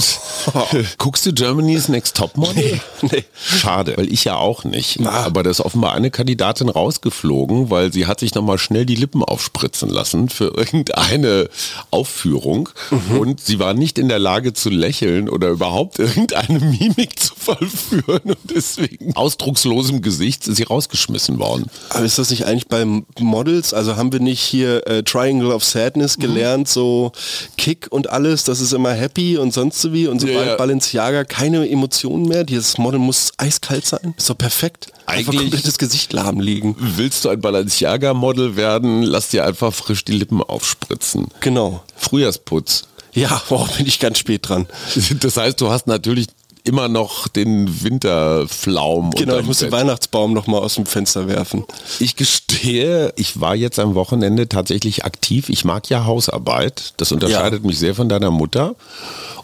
Guckst 0.97 1.25
du 1.25 1.33
Germany's 1.33 1.87
Next 1.87 2.15
Topmodel? 2.17 2.79
nee. 3.01 3.23
Schade, 3.35 3.93
weil 3.97 4.11
ich 4.11 4.25
ja 4.25 4.35
auch 4.35 4.63
nicht. 4.63 4.99
Ah. 5.01 5.25
Aber 5.25 5.43
da 5.43 5.49
ist 5.49 5.61
offenbar 5.61 5.93
eine 5.93 6.11
Kandidatin 6.11 6.69
rausgeflogen, 6.69 7.69
weil 7.69 7.91
sie 7.91 8.05
hat 8.05 8.19
sich 8.19 8.35
nochmal 8.35 8.57
schnell 8.57 8.85
die 8.85 8.95
Lippen 8.95 9.23
aufspritzen 9.23 9.89
lassen 9.89 10.29
für 10.29 10.53
irgendeine 10.55 11.49
Aufführung. 11.91 12.69
Mhm. 12.91 13.06
Und 13.19 13.39
sie 13.41 13.59
war 13.59 13.73
nicht 13.73 13.97
in 13.97 14.09
der 14.09 14.19
Lage 14.19 14.53
zu 14.53 14.69
lächeln 14.69 15.29
oder 15.29 15.49
überhaupt 15.49 15.99
irgendeine 15.99 16.59
Mimik 16.59 17.19
zu 17.19 17.33
vollführen. 17.35 18.21
Und 18.23 18.37
deswegen 18.55 19.15
ausdruckslosem 19.15 20.01
Gesicht 20.01 20.47
ist 20.47 20.57
sie 20.57 20.63
rausgeschmissen 20.63 21.39
worden. 21.39 21.65
Aber 21.89 22.05
ist 22.05 22.17
das 22.17 22.29
nicht 22.29 22.45
eigentlich 22.45 22.67
bei 22.67 22.85
Models? 23.19 23.73
Also 23.73 23.95
haben 23.95 24.11
wir 24.11 24.19
nicht 24.19 24.41
hier 24.41 24.85
äh, 24.87 25.03
Triangle 25.03 25.53
of 25.53 25.63
Sadness 25.63 26.17
gelernt, 26.17 26.67
so 26.67 27.11
Kick 27.57 27.87
und 27.89 28.09
alles, 28.09 28.43
das 28.43 28.59
ist 28.59 28.73
immer 28.73 28.93
happy 28.93 29.37
und 29.37 29.53
sonst 29.53 29.81
so 29.81 29.93
wie 29.93 30.07
und 30.07 30.19
sobald 30.19 30.47
ja. 30.47 30.55
Balenciaga 30.55 31.23
keine 31.23 31.69
Emotionen 31.69 32.27
mehr, 32.27 32.43
dieses 32.43 32.77
Model 32.77 32.99
muss 32.99 33.31
eiskalt 33.37 33.85
sein. 33.85 34.13
Ist 34.17 34.29
doch 34.29 34.37
perfekt. 34.37 34.87
Einfach 35.05 35.31
Eigentlich- 35.33 35.51
komplettes 35.51 35.77
Gesicht 35.77 36.11
lahm 36.13 36.39
liegen. 36.39 36.75
Willst 36.79 37.23
du 37.25 37.29
ein 37.29 37.39
Balenciaga-Model 37.39 38.55
werden, 38.55 39.03
lass 39.03 39.29
dir 39.29 39.45
einfach 39.45 39.73
frisch 39.73 40.03
die 40.03 40.11
Lippen 40.13 40.41
aufspritzen. 40.41 41.27
Genau. 41.39 41.83
Frühjahrsputz. 41.95 42.87
Ja, 43.17 43.41
boah, 43.49 43.67
bin 43.77 43.87
ich 43.87 43.99
ganz 43.99 44.19
spät 44.19 44.47
dran. 44.47 44.67
Das 45.19 45.37
heißt, 45.37 45.59
du 45.59 45.69
hast 45.69 45.87
natürlich 45.87 46.27
immer 46.63 46.87
noch 46.87 47.27
den 47.27 47.83
Winterflaum. 47.83 49.11
Genau, 49.11 49.37
ich 49.37 49.45
muss 49.45 49.59
den. 49.59 49.71
Weihnachtsbaum 49.71 50.33
noch 50.33 50.47
mal 50.47 50.59
aus 50.59 50.75
dem 50.75 50.85
Fenster 50.85 51.27
werfen. 51.27 51.65
Ich 51.99 52.15
gestehe, 52.17 53.13
ich 53.15 53.39
war 53.39 53.55
jetzt 53.55 53.79
am 53.79 53.95
Wochenende 53.95 54.49
tatsächlich 54.49 55.05
aktiv. 55.05 55.49
Ich 55.49 55.63
mag 55.65 55.89
ja 55.89 56.05
Hausarbeit. 56.05 56.93
Das 56.97 57.11
unterscheidet 57.11 57.63
mich 57.63 57.79
sehr 57.79 57.95
von 57.95 58.09
deiner 58.09 58.31
Mutter. 58.31 58.75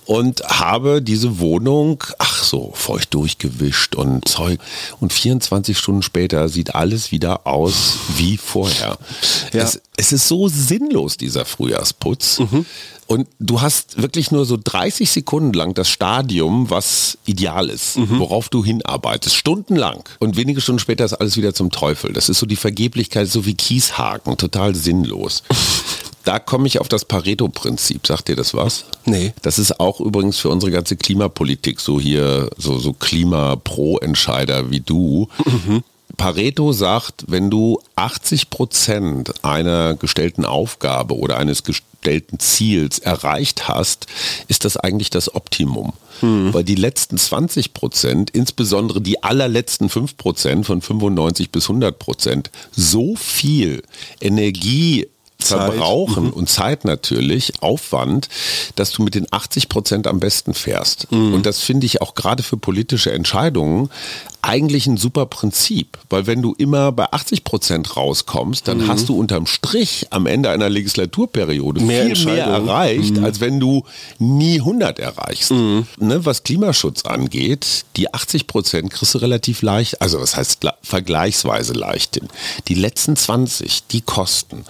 Und 0.05 0.41
habe 0.43 1.01
diese 1.01 1.39
Wohnung, 1.39 2.03
ach 2.17 2.43
so, 2.43 2.71
feucht 2.75 3.13
durchgewischt 3.13 3.95
und 3.95 4.27
Zeug. 4.27 4.59
Und 4.99 5.13
24 5.13 5.77
Stunden 5.77 6.01
später 6.01 6.49
sieht 6.49 6.75
alles 6.75 7.11
wieder 7.11 7.47
aus 7.47 7.97
wie 8.15 8.37
vorher. 8.37 8.97
Ja. 9.53 9.63
Es, 9.63 9.81
es, 9.95 10.11
ist 10.11 10.27
so 10.27 10.47
sinnlos, 10.47 11.17
dieser 11.17 11.45
Frühjahrsputz. 11.45 12.39
Mhm. 12.39 12.65
Und 13.05 13.27
du 13.39 13.61
hast 13.61 14.01
wirklich 14.01 14.31
nur 14.31 14.45
so 14.45 14.57
30 14.61 15.09
Sekunden 15.09 15.53
lang 15.53 15.73
das 15.73 15.89
Stadium, 15.89 16.69
was 16.69 17.17
ideal 17.25 17.69
ist, 17.69 17.97
mhm. 17.97 18.19
worauf 18.19 18.49
du 18.49 18.63
hinarbeitest. 18.63 19.35
Stundenlang. 19.35 20.03
Und 20.19 20.35
wenige 20.37 20.61
Stunden 20.61 20.79
später 20.79 21.05
ist 21.05 21.13
alles 21.13 21.37
wieder 21.37 21.53
zum 21.53 21.69
Teufel. 21.69 22.13
Das 22.13 22.29
ist 22.29 22.39
so 22.39 22.45
die 22.45 22.55
Vergeblichkeit, 22.55 23.27
so 23.29 23.45
wie 23.45 23.55
Kieshaken, 23.55 24.37
total 24.37 24.73
sinnlos. 24.73 25.43
Da 26.23 26.39
komme 26.39 26.67
ich 26.67 26.79
auf 26.79 26.87
das 26.87 27.05
Pareto-Prinzip. 27.05 28.07
Sagt 28.07 28.29
dir 28.29 28.35
das 28.35 28.53
was? 28.53 28.85
Nee. 29.05 29.33
Das 29.41 29.59
ist 29.59 29.79
auch 29.79 29.99
übrigens 29.99 30.39
für 30.39 30.49
unsere 30.49 30.71
ganze 30.71 30.95
Klimapolitik 30.95 31.79
so 31.79 31.99
hier, 31.99 32.49
so, 32.57 32.79
so 32.79 32.93
Klima-Pro-Entscheider 32.93 34.71
wie 34.71 34.79
du. 34.79 35.27
Mhm. 35.45 35.83
Pareto 36.17 36.71
sagt, 36.71 37.25
wenn 37.27 37.49
du 37.49 37.81
80 37.95 38.49
Prozent 38.49 39.43
einer 39.43 39.95
gestellten 39.95 40.45
Aufgabe 40.45 41.17
oder 41.17 41.37
eines 41.37 41.63
gestellten 41.63 42.39
Ziels 42.39 42.99
erreicht 42.99 43.67
hast, 43.67 44.07
ist 44.47 44.63
das 44.63 44.77
eigentlich 44.77 45.09
das 45.09 45.33
Optimum. 45.33 45.93
Hm. 46.19 46.53
Weil 46.53 46.63
die 46.63 46.75
letzten 46.75 47.17
20 47.17 47.73
Prozent, 47.73 48.29
insbesondere 48.29 49.01
die 49.01 49.23
allerletzten 49.23 49.89
5 49.89 50.15
Prozent 50.17 50.65
von 50.65 50.81
95 50.81 51.49
bis 51.49 51.63
100 51.63 51.97
Prozent, 51.97 52.51
so 52.75 53.15
viel 53.15 53.81
Energie 54.21 55.07
verbrauchen 55.39 56.25
mhm. 56.25 56.33
und 56.33 56.49
Zeit 56.49 56.85
natürlich, 56.85 57.61
Aufwand, 57.61 58.29
dass 58.75 58.91
du 58.91 59.03
mit 59.03 59.15
den 59.15 59.27
80 59.31 59.69
Prozent 59.69 60.07
am 60.07 60.19
besten 60.19 60.53
fährst. 60.53 61.11
Mhm. 61.11 61.33
Und 61.33 61.45
das 61.45 61.59
finde 61.59 61.85
ich 61.85 62.01
auch 62.01 62.15
gerade 62.15 62.43
für 62.43 62.57
politische 62.57 63.11
Entscheidungen 63.11 63.89
eigentlich 64.43 64.87
ein 64.87 64.97
super 64.97 65.25
Prinzip, 65.25 65.97
weil 66.09 66.27
wenn 66.27 66.41
du 66.41 66.53
immer 66.57 66.91
bei 66.91 67.11
80 67.11 67.45
Prozent 67.45 67.95
rauskommst, 67.95 68.67
dann 68.67 68.79
mhm. 68.79 68.87
hast 68.89 69.07
du 69.07 69.17
unterm 69.17 69.45
Strich 69.45 70.07
am 70.09 70.25
Ende 70.25 70.49
einer 70.49 70.69
Legislaturperiode 70.69 71.81
mehr 71.81 72.13
viel 72.15 72.25
mehr 72.25 72.45
erreicht, 72.45 73.15
mhm. 73.15 73.23
als 73.23 73.39
wenn 73.39 73.61
du 73.61 73.85
nie 74.19 74.59
100 74.59 74.99
erreichst. 74.99 75.51
Mhm. 75.51 75.87
Ne, 75.97 76.25
was 76.25 76.43
Klimaschutz 76.43 77.05
angeht, 77.05 77.85
die 77.95 78.13
80 78.13 78.47
Prozent 78.47 78.91
kriegst 78.91 79.13
du 79.13 79.19
relativ 79.19 79.61
leicht, 79.61 80.01
also 80.01 80.19
was 80.19 80.35
heißt 80.35 80.67
vergleichsweise 80.81 81.71
leicht 81.71 82.15
hin. 82.15 82.27
Die 82.67 82.75
letzten 82.75 83.15
20, 83.15 83.87
die 83.87 84.01
kosten. 84.01 84.65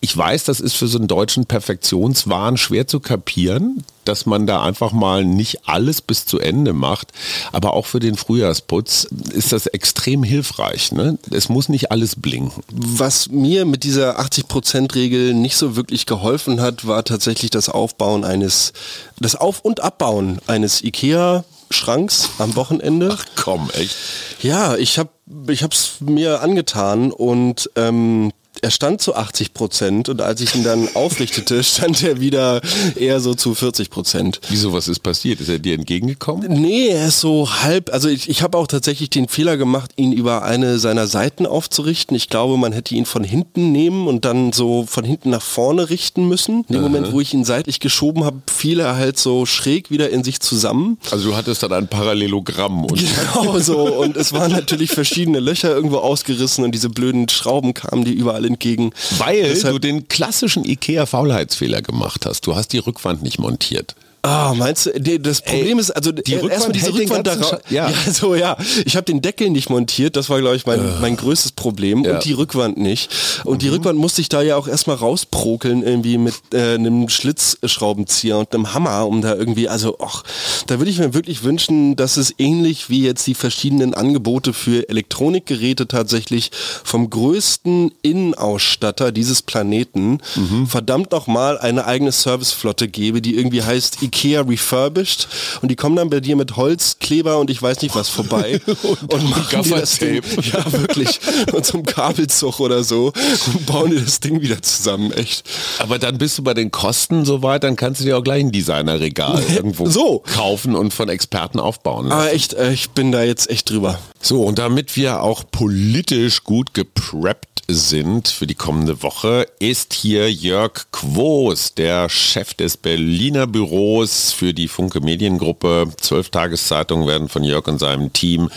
Ich 0.00 0.16
weiß, 0.16 0.44
das 0.44 0.60
ist 0.60 0.74
für 0.74 0.88
so 0.88 0.98
einen 0.98 1.08
deutschen 1.08 1.46
Perfektionswahn 1.46 2.56
schwer 2.56 2.86
zu 2.86 3.00
kapieren 3.00 3.84
dass 4.06 4.26
man 4.26 4.46
da 4.46 4.62
einfach 4.62 4.92
mal 4.92 5.24
nicht 5.24 5.68
alles 5.68 6.00
bis 6.00 6.26
zu 6.26 6.38
Ende 6.38 6.72
macht. 6.72 7.12
Aber 7.52 7.74
auch 7.74 7.86
für 7.86 8.00
den 8.00 8.16
Frühjahrsputz 8.16 9.08
ist 9.32 9.52
das 9.52 9.66
extrem 9.66 10.22
hilfreich. 10.22 10.92
Ne? 10.92 11.18
Es 11.30 11.48
muss 11.48 11.68
nicht 11.68 11.90
alles 11.90 12.16
blinken. 12.16 12.62
Was 12.70 13.28
mir 13.28 13.64
mit 13.64 13.84
dieser 13.84 14.20
80%-Regel 14.20 15.34
nicht 15.34 15.56
so 15.56 15.76
wirklich 15.76 16.06
geholfen 16.06 16.60
hat, 16.60 16.86
war 16.86 17.04
tatsächlich 17.04 17.50
das 17.50 17.68
Aufbauen 17.68 18.24
eines, 18.24 18.72
das 19.18 19.36
Auf- 19.36 19.60
und 19.60 19.80
Abbauen 19.80 20.38
eines 20.46 20.82
IKEA 20.82 21.44
Schranks 21.70 22.30
am 22.38 22.54
Wochenende. 22.54 23.16
Ach 23.18 23.24
komm, 23.34 23.70
echt? 23.70 23.96
Ja, 24.40 24.76
ich 24.76 24.98
habe 24.98 25.10
ich 25.48 25.62
es 25.62 25.96
mir 26.00 26.40
angetan 26.40 27.10
und 27.10 27.68
ähm, 27.74 28.32
er 28.62 28.70
stand 28.70 29.00
zu 29.00 29.14
80 29.14 29.54
Prozent 29.54 30.08
und 30.08 30.20
als 30.20 30.40
ich 30.40 30.54
ihn 30.54 30.64
dann 30.64 30.88
aufrichtete, 30.94 31.62
stand 31.64 32.02
er 32.02 32.20
wieder 32.20 32.60
eher 32.94 33.20
so 33.20 33.34
zu 33.34 33.54
40 33.54 33.90
Prozent. 33.90 34.40
Wieso, 34.48 34.72
was 34.72 34.88
ist 34.88 35.00
passiert? 35.00 35.40
Ist 35.40 35.48
er 35.48 35.58
dir 35.58 35.74
entgegengekommen? 35.74 36.60
Nee, 36.60 36.88
er 36.88 37.08
ist 37.08 37.20
so 37.20 37.48
halb, 37.62 37.92
also 37.92 38.08
ich, 38.08 38.28
ich 38.28 38.42
habe 38.42 38.58
auch 38.58 38.66
tatsächlich 38.66 39.10
den 39.10 39.28
Fehler 39.28 39.56
gemacht, 39.56 39.92
ihn 39.96 40.12
über 40.12 40.42
eine 40.42 40.78
seiner 40.78 41.06
Seiten 41.06 41.46
aufzurichten. 41.46 42.16
Ich 42.16 42.28
glaube, 42.28 42.56
man 42.56 42.72
hätte 42.72 42.94
ihn 42.94 43.06
von 43.06 43.24
hinten 43.24 43.72
nehmen 43.72 44.06
und 44.06 44.24
dann 44.24 44.52
so 44.52 44.84
von 44.86 45.04
hinten 45.04 45.30
nach 45.30 45.42
vorne 45.42 45.90
richten 45.90 46.28
müssen. 46.28 46.64
In 46.68 46.74
dem 46.74 46.76
Aha. 46.76 46.88
Moment, 46.88 47.12
wo 47.12 47.20
ich 47.20 47.34
ihn 47.34 47.44
seitlich 47.44 47.80
geschoben 47.80 48.24
habe, 48.24 48.42
fiel 48.46 48.80
er 48.80 48.96
halt 48.96 49.18
so 49.18 49.46
schräg 49.46 49.90
wieder 49.90 50.10
in 50.10 50.24
sich 50.24 50.40
zusammen. 50.40 50.98
Also 51.10 51.30
du 51.30 51.36
hattest 51.36 51.62
dann 51.62 51.72
ein 51.72 51.88
Parallelogramm. 51.88 52.84
Und 52.84 52.98
genau 52.98 53.58
so 53.58 53.86
und 53.96 54.16
es 54.16 54.32
waren 54.32 54.52
natürlich 54.52 54.90
verschiedene 54.90 55.40
Löcher 55.40 55.74
irgendwo 55.74 55.98
ausgerissen 55.98 56.64
und 56.64 56.72
diese 56.72 56.88
blöden 56.88 57.28
Schrauben 57.28 57.74
kamen 57.74 58.04
die 58.04 58.12
überall 58.12 58.45
entgegen. 58.46 58.92
Weil 59.18 59.42
Deshalb 59.42 59.74
du 59.74 59.78
den 59.78 60.08
klassischen 60.08 60.64
IKEA-Faulheitsfehler 60.64 61.82
gemacht 61.82 62.26
hast. 62.26 62.46
Du 62.46 62.56
hast 62.56 62.72
die 62.72 62.78
Rückwand 62.78 63.22
nicht 63.22 63.38
montiert. 63.38 63.94
Ah, 64.26 64.54
meinst 64.56 64.86
du, 64.86 65.20
das 65.20 65.40
Problem 65.40 65.78
Ey, 65.78 65.80
ist, 65.80 65.90
also 65.92 66.10
die 66.10 66.32
erstmal 66.32 66.72
diese 66.72 66.92
Rückwand 66.92 67.28
da 67.28 67.36
ja. 67.70 67.88
ja, 67.90 68.12
so 68.12 68.34
ja, 68.34 68.56
ich 68.84 68.96
habe 68.96 69.04
den 69.04 69.22
Deckel 69.22 69.50
nicht 69.50 69.70
montiert, 69.70 70.16
das 70.16 70.28
war 70.28 70.40
glaube 70.40 70.56
ich 70.56 70.66
mein, 70.66 70.80
uh. 70.80 71.00
mein 71.00 71.16
größtes 71.16 71.52
Problem 71.52 72.04
ja. 72.04 72.14
und 72.14 72.24
die 72.24 72.32
Rückwand 72.32 72.76
nicht. 72.76 73.10
Und 73.44 73.54
mhm. 73.54 73.58
die 73.60 73.68
Rückwand 73.68 73.98
musste 73.98 74.20
ich 74.20 74.28
da 74.28 74.42
ja 74.42 74.56
auch 74.56 74.66
erstmal 74.66 74.96
rausprokeln 74.96 75.84
irgendwie 75.84 76.18
mit 76.18 76.34
äh, 76.52 76.74
einem 76.74 77.08
Schlitzschraubenzieher 77.08 78.36
und 78.36 78.52
einem 78.52 78.74
Hammer, 78.74 79.06
um 79.06 79.22
da 79.22 79.34
irgendwie, 79.36 79.68
also 79.68 79.96
ach, 80.00 80.24
da 80.66 80.78
würde 80.78 80.90
ich 80.90 80.98
mir 80.98 81.14
wirklich 81.14 81.44
wünschen, 81.44 81.94
dass 81.94 82.16
es 82.16 82.34
ähnlich 82.38 82.90
wie 82.90 83.02
jetzt 83.02 83.26
die 83.28 83.34
verschiedenen 83.34 83.94
Angebote 83.94 84.52
für 84.52 84.88
Elektronikgeräte 84.88 85.86
tatsächlich 85.86 86.50
vom 86.82 87.10
größten 87.10 87.92
Innenausstatter 88.02 89.12
dieses 89.12 89.42
Planeten 89.42 90.18
mhm. 90.34 90.66
verdammt 90.66 91.12
noch 91.12 91.28
mal 91.28 91.58
eine 91.58 91.86
eigene 91.86 92.10
Serviceflotte 92.10 92.88
gebe, 92.88 93.22
die 93.22 93.36
irgendwie 93.36 93.62
heißt 93.62 94.02
Ikea 94.02 94.15
refurbished 94.24 95.28
und 95.62 95.70
die 95.70 95.76
kommen 95.76 95.96
dann 95.96 96.10
bei 96.10 96.20
dir 96.20 96.36
mit 96.36 96.56
Holz, 96.56 96.96
Kleber 97.00 97.38
und 97.38 97.50
ich 97.50 97.60
weiß 97.60 97.82
nicht 97.82 97.94
was 97.94 98.08
vorbei 98.08 98.60
und, 98.66 99.12
und 99.12 99.30
machen 99.30 99.62
dir 99.62 99.76
das 99.76 99.98
Ding, 99.98 100.22
ja 100.42 100.72
wirklich, 100.72 101.20
und 101.52 101.64
zum 101.64 101.84
Kabelzug 101.84 102.60
oder 102.60 102.82
so 102.84 103.12
und 103.46 103.66
bauen 103.66 103.90
dir 103.90 104.00
das 104.00 104.20
Ding 104.20 104.40
wieder 104.40 104.62
zusammen, 104.62 105.12
echt. 105.12 105.44
Aber 105.78 105.98
dann 105.98 106.18
bist 106.18 106.38
du 106.38 106.42
bei 106.42 106.54
den 106.54 106.70
Kosten 106.70 107.24
soweit, 107.24 107.64
dann 107.64 107.76
kannst 107.76 108.00
du 108.00 108.04
dir 108.04 108.18
auch 108.18 108.24
gleich 108.24 108.40
ein 108.40 108.52
Designerregal 108.52 109.42
irgendwo 109.54 109.88
so. 109.88 110.22
kaufen 110.32 110.74
und 110.74 110.92
von 110.92 111.08
Experten 111.08 111.60
aufbauen 111.60 112.08
lassen. 112.08 112.20
Aber 112.20 112.32
echt, 112.32 112.54
äh, 112.54 112.72
ich 112.72 112.90
bin 112.90 113.12
da 113.12 113.22
jetzt 113.22 113.50
echt 113.50 113.70
drüber. 113.70 113.98
So, 114.20 114.42
und 114.42 114.58
damit 114.58 114.96
wir 114.96 115.22
auch 115.22 115.44
politisch 115.50 116.42
gut 116.44 116.74
gepreppt 116.74 117.62
sind 117.68 118.28
für 118.28 118.46
die 118.46 118.54
kommende 118.54 119.02
Woche, 119.02 119.46
ist 119.58 119.92
hier 119.92 120.32
Jörg 120.32 120.86
Quos, 120.92 121.74
der 121.74 122.08
Chef 122.08 122.54
des 122.54 122.76
Berliner 122.76 123.46
Büros 123.46 123.95
für 124.04 124.52
die 124.52 124.68
Funke 124.68 125.00
Mediengruppe. 125.00 125.88
Zwölf 125.96 126.28
Tageszeitungen 126.28 127.08
werden 127.08 127.28
von 127.28 127.42
Jörg 127.42 127.66
und 127.66 127.78
seinem 127.78 128.12
Team 128.12 128.50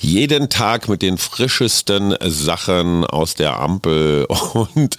jeden 0.00 0.50
Tag 0.50 0.88
mit 0.88 1.00
den 1.00 1.16
frischesten 1.16 2.14
Sachen 2.20 3.06
aus 3.06 3.34
der 3.34 3.58
Ampel 3.58 4.26
und 4.74 4.96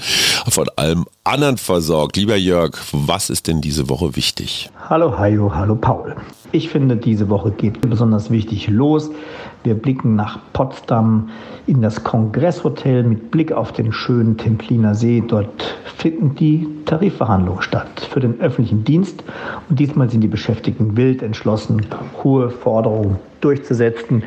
von 0.48 0.68
allem 0.76 1.06
anderen 1.24 1.58
versorgt. 1.58 2.18
Lieber 2.18 2.36
Jörg, 2.36 2.76
was 2.92 3.30
ist 3.30 3.48
denn 3.48 3.62
diese 3.62 3.88
Woche 3.88 4.16
wichtig? 4.16 4.72
Hallo 4.90 5.18
Hajo, 5.18 5.54
hallo 5.54 5.76
Paul. 5.76 6.16
Ich 6.52 6.70
finde, 6.70 6.98
diese 6.98 7.30
Woche 7.30 7.52
geht 7.52 7.82
besonders 7.82 8.32
wichtig 8.32 8.68
los. 8.70 9.12
Wir 9.64 9.76
blicken 9.76 10.16
nach 10.16 10.40
Potsdam 10.52 11.30
in 11.68 11.82
das 11.82 12.04
Kongresshotel 12.04 13.04
mit 13.04 13.32
Blick 13.32 13.54
auf 13.54 13.72
den 13.72 13.94
schönen 13.94 14.38
Templiner 14.38 14.94
See. 14.94 15.24
Dort 15.26 15.78
finden 15.98 16.36
die 16.36 16.68
Tarifverhandlungen 16.86 17.62
statt 17.62 18.08
für 18.12 18.20
den 18.20 18.42
öffentlichen 18.42 18.84
Dienst. 18.84 19.24
Und 19.70 19.80
diesmal 19.80 20.10
sind 20.10 20.20
die 20.20 20.28
Beschäftigten 20.28 20.98
wild 20.98 21.24
entschlossen, 21.24 21.86
hohe 22.24 22.50
Forderungen 22.50 23.18
durchzusetzen. 23.40 24.24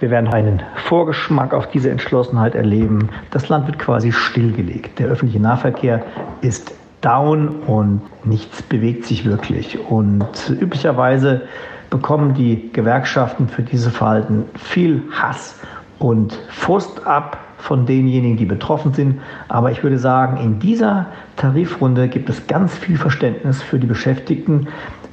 Wir 0.00 0.08
werden 0.08 0.32
einen 0.32 0.62
Vorgeschmack 0.86 1.52
auf 1.52 1.68
diese 1.68 1.90
Entschlossenheit 1.90 2.54
erleben. 2.54 3.10
Das 3.32 3.50
Land 3.50 3.66
wird 3.66 3.78
quasi 3.78 4.12
stillgelegt. 4.12 4.98
Der 4.98 5.08
öffentliche 5.08 5.42
Nahverkehr 5.42 6.02
ist 6.40 6.72
down 7.02 7.48
und 7.66 8.00
nichts 8.24 8.62
bewegt 8.62 9.04
sich 9.04 9.26
wirklich. 9.26 9.78
Und 9.90 10.56
üblicherweise 10.58 11.42
bekommen 11.90 12.34
die 12.34 12.70
Gewerkschaften 12.72 13.48
für 13.48 13.62
diese 13.62 13.90
Verhalten 13.90 14.44
viel 14.56 15.02
Hass 15.10 15.58
und 15.98 16.32
Frust 16.48 17.06
ab 17.06 17.38
von 17.58 17.84
denjenigen, 17.84 18.36
die 18.36 18.46
betroffen 18.46 18.94
sind. 18.94 19.20
Aber 19.48 19.70
ich 19.70 19.82
würde 19.82 19.98
sagen, 19.98 20.38
in 20.38 20.58
dieser 20.58 21.06
Tarifrunde 21.36 22.08
gibt 22.08 22.30
es 22.30 22.46
ganz 22.46 22.74
viel 22.74 22.96
Verständnis 22.96 23.62
für 23.62 23.78
die 23.78 23.86
Beschäftigten 23.86 24.68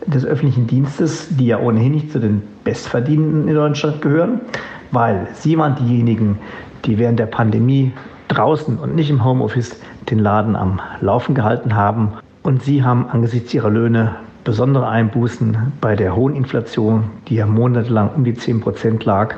des 0.06 0.26
öffentlichen 0.26 0.68
Dienstes, 0.68 1.28
die 1.32 1.48
ja 1.48 1.60
ohnehin 1.60 1.92
nicht 1.92 2.12
zu 2.12 2.20
den 2.20 2.42
Bestverdienenden 2.64 3.48
in 3.48 3.56
Deutschland 3.56 4.02
gehören, 4.02 4.40
weil 4.92 5.28
sie 5.34 5.58
waren 5.58 5.76
diejenigen, 5.76 6.40
die 6.86 6.98
während 6.98 7.20
der 7.20 7.26
Pandemie 7.26 7.92
draußen 8.30 8.78
und 8.78 8.96
nicht 8.96 9.10
im 9.10 9.26
Homeoffice 9.26 9.80
den 10.10 10.20
Laden 10.20 10.56
am 10.56 10.80
Laufen 11.02 11.36
gehalten 11.36 11.76
haben. 11.76 12.14
Und 12.44 12.64
sie 12.64 12.84
haben 12.84 13.10
angesichts 13.10 13.54
ihrer 13.54 13.70
Löhne 13.70 14.16
besondere 14.48 14.88
Einbußen 14.88 15.74
bei 15.82 15.98
der 15.98 16.16
hohen 16.16 16.34
Inflation, 16.34 17.10
die 17.28 17.36
ja 17.36 17.46
monatelang 17.46 18.12
um 18.16 18.24
die 18.24 18.34
10 18.34 18.62
Prozent 18.62 19.04
lag. 19.04 19.36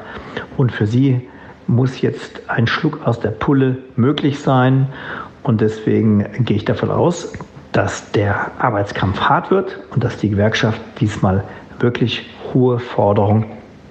Und 0.55 0.71
für 0.71 0.85
sie 0.85 1.27
muss 1.65 2.01
jetzt 2.01 2.47
ein 2.47 2.67
Schluck 2.67 3.07
aus 3.07 3.19
der 3.19 3.31
Pulle 3.31 3.79
möglich 3.95 4.37
sein. 4.37 4.85
Und 5.41 5.61
deswegen 5.61 6.27
gehe 6.45 6.57
ich 6.57 6.65
davon 6.65 6.91
aus, 6.91 7.33
dass 7.71 8.11
der 8.11 8.51
Arbeitskampf 8.59 9.19
hart 9.19 9.49
wird 9.49 9.79
und 9.89 10.03
dass 10.03 10.17
die 10.17 10.29
Gewerkschaft 10.29 10.79
diesmal 11.01 11.43
wirklich 11.79 12.29
hohe 12.53 12.77
Forderungen 12.77 13.45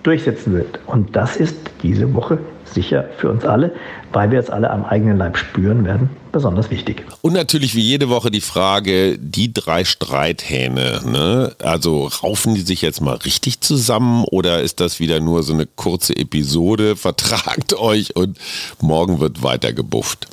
durchsetzen 0.05 0.55
wird. 0.55 0.79
Und 0.87 1.17
das 1.17 1.37
ist 1.37 1.59
diese 1.83 2.15
Woche 2.15 2.39
sicher 2.75 3.05
für 3.17 3.31
uns 3.31 3.45
alle, 3.45 3.73
weil 4.13 4.31
wir 4.31 4.39
es 4.39 4.51
alle 4.51 4.71
am 4.71 4.85
eigenen 4.85 5.17
Leib 5.17 5.37
spüren 5.37 5.85
werden, 5.85 6.11
besonders 6.33 6.71
wichtig. 6.71 7.05
Und 7.23 7.33
natürlich 7.33 7.75
wie 7.75 7.81
jede 7.81 8.09
Woche 8.09 8.31
die 8.31 8.41
Frage, 8.41 9.19
die 9.19 9.53
drei 9.53 9.85
Streithähne, 9.85 11.01
ne? 11.05 11.53
also 11.63 12.07
raufen 12.07 12.55
die 12.55 12.63
sich 12.63 12.83
jetzt 12.83 13.01
mal 13.01 13.17
richtig 13.17 13.61
zusammen 13.61 14.25
oder 14.25 14.61
ist 14.63 14.81
das 14.81 15.01
wieder 15.01 15.21
nur 15.21 15.43
so 15.43 15.53
eine 15.53 15.67
kurze 15.67 16.17
Episode, 16.17 16.97
vertragt 17.09 17.75
euch 17.75 18.17
und 18.17 18.39
morgen 18.81 19.21
wird 19.21 19.43
weiter 19.43 19.73
gebufft? 19.73 20.29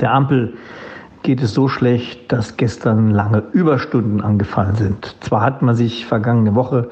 Der 0.00 0.12
Ampel 0.12 0.54
geht 1.22 1.40
es 1.40 1.54
so 1.54 1.68
schlecht, 1.68 2.32
dass 2.32 2.56
gestern 2.56 3.10
lange 3.10 3.42
Überstunden 3.52 4.20
angefallen 4.20 4.74
sind. 4.74 5.16
Zwar 5.20 5.42
hat 5.42 5.62
man 5.62 5.76
sich 5.76 6.04
vergangene 6.06 6.54
Woche 6.54 6.90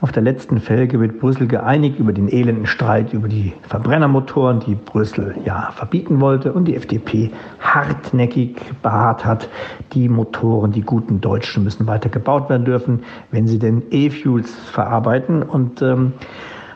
auf 0.00 0.12
der 0.12 0.22
letzten 0.22 0.60
Felge 0.60 0.98
mit 0.98 1.18
Brüssel 1.18 1.48
geeinigt 1.48 1.98
über 1.98 2.12
den 2.12 2.28
elenden 2.28 2.66
Streit 2.66 3.12
über 3.12 3.28
die 3.28 3.52
Verbrennermotoren, 3.68 4.60
die 4.60 4.76
Brüssel 4.76 5.34
ja 5.44 5.70
verbieten 5.74 6.20
wollte 6.20 6.52
und 6.52 6.66
die 6.66 6.76
FDP 6.76 7.30
hartnäckig 7.60 8.56
beharrt 8.82 9.24
hat, 9.24 9.48
die 9.92 10.08
Motoren, 10.08 10.72
die 10.72 10.82
guten 10.82 11.20
Deutschen 11.20 11.64
müssen 11.64 11.86
weiter 11.86 12.08
gebaut 12.08 12.48
werden 12.48 12.64
dürfen, 12.64 13.02
wenn 13.30 13.48
sie 13.48 13.58
denn 13.58 13.82
E-Fuels 13.90 14.52
verarbeiten 14.70 15.42
und 15.42 15.82
ähm, 15.82 16.12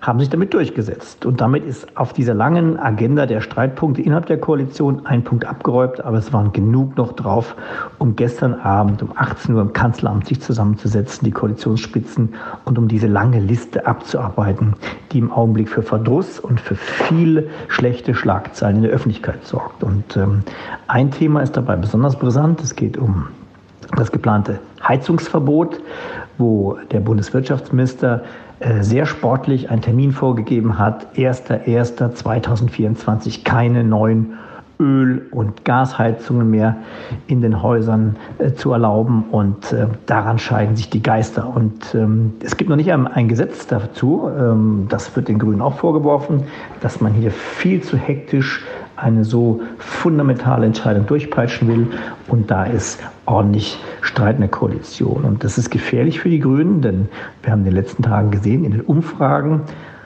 haben 0.06 0.20
sich 0.20 0.30
damit 0.30 0.54
durchgesetzt. 0.54 1.26
Und 1.26 1.40
damit 1.40 1.64
ist 1.64 1.96
auf 1.96 2.12
dieser 2.12 2.32
langen 2.32 2.78
Agenda 2.78 3.26
der 3.26 3.40
Streitpunkte 3.40 4.02
innerhalb 4.02 4.26
der 4.26 4.38
Koalition 4.38 5.04
ein 5.04 5.24
Punkt 5.24 5.44
abgeräumt, 5.44 6.04
aber 6.04 6.18
es 6.18 6.32
waren 6.32 6.52
genug 6.52 6.96
noch 6.96 7.12
drauf, 7.14 7.56
um 7.98 8.14
gestern 8.14 8.54
Abend 8.54 9.02
um 9.02 9.10
18 9.16 9.56
Uhr 9.56 9.60
im 9.60 9.72
Kanzleramt 9.72 10.28
sich 10.28 10.40
zusammenzusetzen, 10.40 11.24
die 11.24 11.32
Koalitionsspitzen, 11.32 12.34
und 12.64 12.78
um 12.78 12.86
diese 12.86 13.08
lange 13.08 13.40
Liste 13.40 13.84
abzuarbeiten, 13.86 14.74
die 15.10 15.18
im 15.18 15.32
Augenblick 15.32 15.68
für 15.68 15.82
Verdruss 15.82 16.38
und 16.38 16.60
für 16.60 16.76
viele 16.76 17.48
schlechte 17.66 18.14
Schlagzeilen 18.14 18.76
in 18.76 18.82
der 18.82 18.92
Öffentlichkeit 18.92 19.44
sorgt. 19.44 19.82
Und 19.82 20.16
ähm, 20.16 20.42
ein 20.86 21.10
Thema 21.10 21.42
ist 21.42 21.56
dabei 21.56 21.74
besonders 21.74 22.16
brisant. 22.16 22.60
Es 22.60 22.76
geht 22.76 22.96
um 22.96 23.26
das 23.96 24.12
geplante 24.12 24.60
Heizungsverbot, 24.86 25.80
wo 26.38 26.78
der 26.92 27.00
Bundeswirtschaftsminister 27.00 28.22
sehr 28.80 29.06
sportlich 29.06 29.70
einen 29.70 29.82
Termin 29.82 30.12
vorgegeben 30.12 30.78
hat, 30.78 31.14
1.1.2024 31.16 33.44
keine 33.44 33.84
neuen 33.84 34.38
Öl- 34.78 35.26
und 35.30 35.64
Gasheizungen 35.64 36.50
mehr 36.50 36.76
in 37.26 37.40
den 37.40 37.62
Häusern 37.62 38.16
äh, 38.38 38.52
zu 38.52 38.72
erlauben. 38.72 39.24
Und 39.30 39.72
äh, 39.72 39.86
daran 40.06 40.38
scheiden 40.38 40.76
sich 40.76 40.90
die 40.90 41.02
Geister. 41.02 41.48
Und 41.48 41.94
ähm, 41.94 42.34
es 42.42 42.56
gibt 42.56 42.68
noch 42.68 42.76
nicht 42.76 42.92
ein, 42.92 43.06
ein 43.06 43.28
Gesetz 43.28 43.66
dazu. 43.66 44.30
Ähm, 44.38 44.86
das 44.88 45.14
wird 45.16 45.28
den 45.28 45.38
Grünen 45.38 45.62
auch 45.62 45.76
vorgeworfen, 45.76 46.44
dass 46.80 47.00
man 47.00 47.12
hier 47.12 47.30
viel 47.30 47.82
zu 47.82 47.96
hektisch 47.96 48.64
eine 48.96 49.24
so 49.24 49.60
fundamentale 49.78 50.66
Entscheidung 50.66 51.06
durchpeitschen 51.06 51.68
will. 51.68 51.86
Und 52.28 52.50
da 52.50 52.64
ist 52.64 53.00
ordentlich 53.26 53.78
Streit 54.00 54.36
in 54.36 54.40
der 54.40 54.50
Koalition. 54.50 55.24
Und 55.24 55.44
das 55.44 55.58
ist 55.58 55.70
gefährlich 55.70 56.20
für 56.20 56.30
die 56.30 56.40
Grünen, 56.40 56.80
denn 56.80 57.08
wir 57.42 57.52
haben 57.52 57.60
in 57.60 57.66
den 57.66 57.74
letzten 57.74 58.02
Tagen 58.02 58.30
gesehen, 58.30 58.64
in 58.64 58.72
den 58.72 58.80
Umfragen 58.82 59.62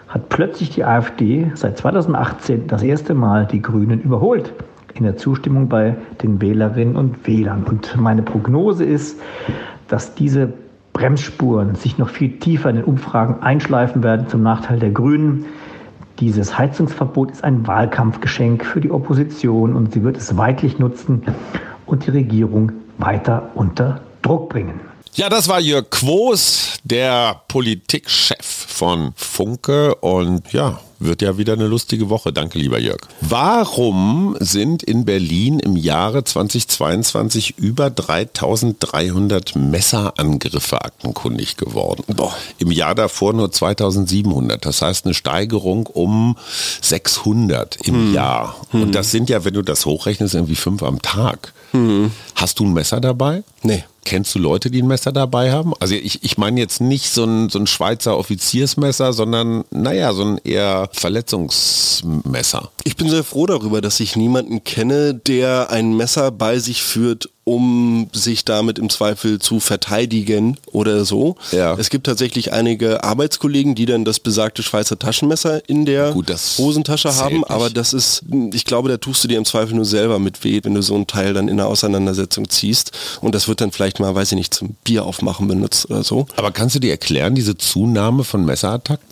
hat 0.08 0.28
plötzlich 0.28 0.70
die 0.70 0.84
AfD 0.84 1.52
seit 1.54 1.78
2018 1.78 2.66
das 2.66 2.82
erste 2.82 3.14
Mal 3.14 3.46
die 3.46 3.62
Grünen 3.62 4.00
überholt 4.00 4.52
in 4.94 5.04
der 5.04 5.16
Zustimmung 5.16 5.68
bei 5.68 5.96
den 6.22 6.40
Wählerinnen 6.40 6.96
und 6.96 7.26
Wählern. 7.26 7.62
Und 7.64 7.96
meine 7.96 8.22
Prognose 8.22 8.84
ist, 8.84 9.20
dass 9.86 10.14
diese 10.14 10.52
Bremsspuren 10.92 11.76
sich 11.76 11.96
noch 11.96 12.08
viel 12.08 12.38
tiefer 12.38 12.70
in 12.70 12.76
den 12.76 12.84
Umfragen 12.84 13.42
einschleifen 13.42 14.02
werden 14.02 14.28
zum 14.28 14.42
Nachteil 14.42 14.80
der 14.80 14.90
Grünen. 14.90 15.46
Dieses 16.20 16.58
Heizungsverbot 16.58 17.30
ist 17.30 17.44
ein 17.44 17.66
Wahlkampfgeschenk 17.66 18.66
für 18.66 18.82
die 18.82 18.90
Opposition 18.90 19.74
und 19.74 19.94
sie 19.94 20.02
wird 20.02 20.18
es 20.18 20.36
weitlich 20.36 20.78
nutzen 20.78 21.22
und 21.86 22.06
die 22.06 22.10
Regierung 22.10 22.72
weiter 22.98 23.50
unter 23.54 24.02
Druck 24.20 24.50
bringen. 24.50 24.89
Ja, 25.14 25.28
das 25.28 25.48
war 25.48 25.60
Jörg 25.60 25.90
Quos, 25.90 26.78
der 26.84 27.42
Politikchef 27.48 28.44
von 28.68 29.12
Funke 29.16 29.96
und 29.96 30.52
ja, 30.52 30.78
wird 31.00 31.20
ja 31.20 31.36
wieder 31.36 31.54
eine 31.54 31.66
lustige 31.66 32.10
Woche. 32.10 32.32
Danke, 32.32 32.58
lieber 32.58 32.78
Jörg. 32.78 33.00
Warum 33.20 34.36
sind 34.38 34.84
in 34.84 35.04
Berlin 35.04 35.58
im 35.58 35.76
Jahre 35.76 36.22
2022 36.22 37.58
über 37.58 37.90
3300 37.90 39.56
Messerangriffe 39.56 40.80
aktenkundig 40.82 41.56
geworden? 41.56 42.04
Boah. 42.14 42.34
Im 42.58 42.70
Jahr 42.70 42.94
davor 42.94 43.32
nur 43.32 43.50
2700. 43.50 44.64
Das 44.64 44.80
heißt 44.80 45.06
eine 45.06 45.14
Steigerung 45.14 45.86
um 45.86 46.36
600 46.82 47.78
im 47.84 47.94
hm. 47.94 48.14
Jahr. 48.14 48.54
Hm. 48.70 48.82
Und 48.82 48.94
das 48.94 49.10
sind 49.10 49.28
ja, 49.28 49.44
wenn 49.44 49.54
du 49.54 49.62
das 49.62 49.86
hochrechnest, 49.86 50.34
irgendwie 50.34 50.54
fünf 50.54 50.82
am 50.82 51.02
Tag. 51.02 51.52
Hm. 51.72 52.12
Hast 52.36 52.58
du 52.60 52.64
ein 52.64 52.72
Messer 52.72 53.00
dabei? 53.00 53.42
Nee. 53.62 53.84
Kennst 54.04 54.34
du 54.34 54.38
Leute, 54.38 54.70
die 54.70 54.82
ein 54.82 54.88
Messer 54.88 55.12
dabei 55.12 55.52
haben? 55.52 55.72
Also 55.78 55.94
ich, 55.94 56.24
ich 56.24 56.38
meine 56.38 56.60
jetzt 56.60 56.80
nicht 56.80 57.10
so 57.10 57.24
ein, 57.24 57.48
so 57.48 57.58
ein 57.58 57.66
Schweizer 57.66 58.16
Offiziersmesser, 58.16 59.12
sondern 59.12 59.64
naja, 59.70 60.12
so 60.12 60.24
ein 60.24 60.40
eher 60.42 60.88
Verletzungsmesser. 60.92 62.70
Ich 62.84 62.96
bin 62.96 63.08
sehr 63.10 63.24
froh 63.24 63.46
darüber, 63.46 63.80
dass 63.80 64.00
ich 64.00 64.16
niemanden 64.16 64.64
kenne, 64.64 65.14
der 65.14 65.70
ein 65.70 65.96
Messer 65.96 66.30
bei 66.30 66.58
sich 66.58 66.82
führt, 66.82 67.28
um 67.44 68.08
sich 68.12 68.44
damit 68.44 68.78
im 68.78 68.90
Zweifel 68.90 69.38
zu 69.38 69.60
verteidigen 69.60 70.58
oder 70.72 71.04
so. 71.04 71.36
Ja. 71.52 71.74
Es 71.74 71.90
gibt 71.90 72.06
tatsächlich 72.06 72.52
einige 72.52 73.02
Arbeitskollegen, 73.02 73.74
die 73.74 73.86
dann 73.86 74.04
das 74.04 74.20
besagte 74.20 74.62
Schweizer 74.62 74.98
Taschenmesser 74.98 75.68
in 75.68 75.84
der 75.86 76.12
Gut, 76.12 76.30
Hosentasche 76.58 77.16
haben, 77.16 77.38
nicht. 77.38 77.50
aber 77.50 77.70
das 77.70 77.92
ist, 77.92 78.22
ich 78.52 78.64
glaube, 78.64 78.88
da 78.88 78.98
tust 78.98 79.24
du 79.24 79.28
dir 79.28 79.38
im 79.38 79.44
Zweifel 79.44 79.74
nur 79.74 79.84
selber 79.84 80.18
mit 80.18 80.44
weh, 80.44 80.60
wenn 80.62 80.74
du 80.74 80.82
so 80.82 80.94
ein 80.94 81.06
Teil 81.06 81.32
dann 81.34 81.48
in 81.48 81.56
der 81.56 81.66
Auseinandersetzung 81.66 82.48
ziehst 82.48 82.92
und 83.20 83.34
das 83.34 83.48
wird 83.48 83.60
dann 83.60 83.72
vielleicht 83.72 84.00
mal, 84.00 84.14
weiß 84.14 84.32
ich 84.32 84.36
nicht, 84.36 84.54
zum 84.54 84.76
Bier 84.84 85.04
aufmachen 85.04 85.48
benutzt 85.48 85.90
oder 85.90 86.04
so. 86.04 86.26
Aber 86.36 86.52
kannst 86.52 86.76
du 86.76 86.78
dir 86.80 86.90
erklären, 86.90 87.34
diese 87.34 87.56
Zunahme 87.56 88.24
von 88.24 88.44
Messerattacken? 88.44 89.06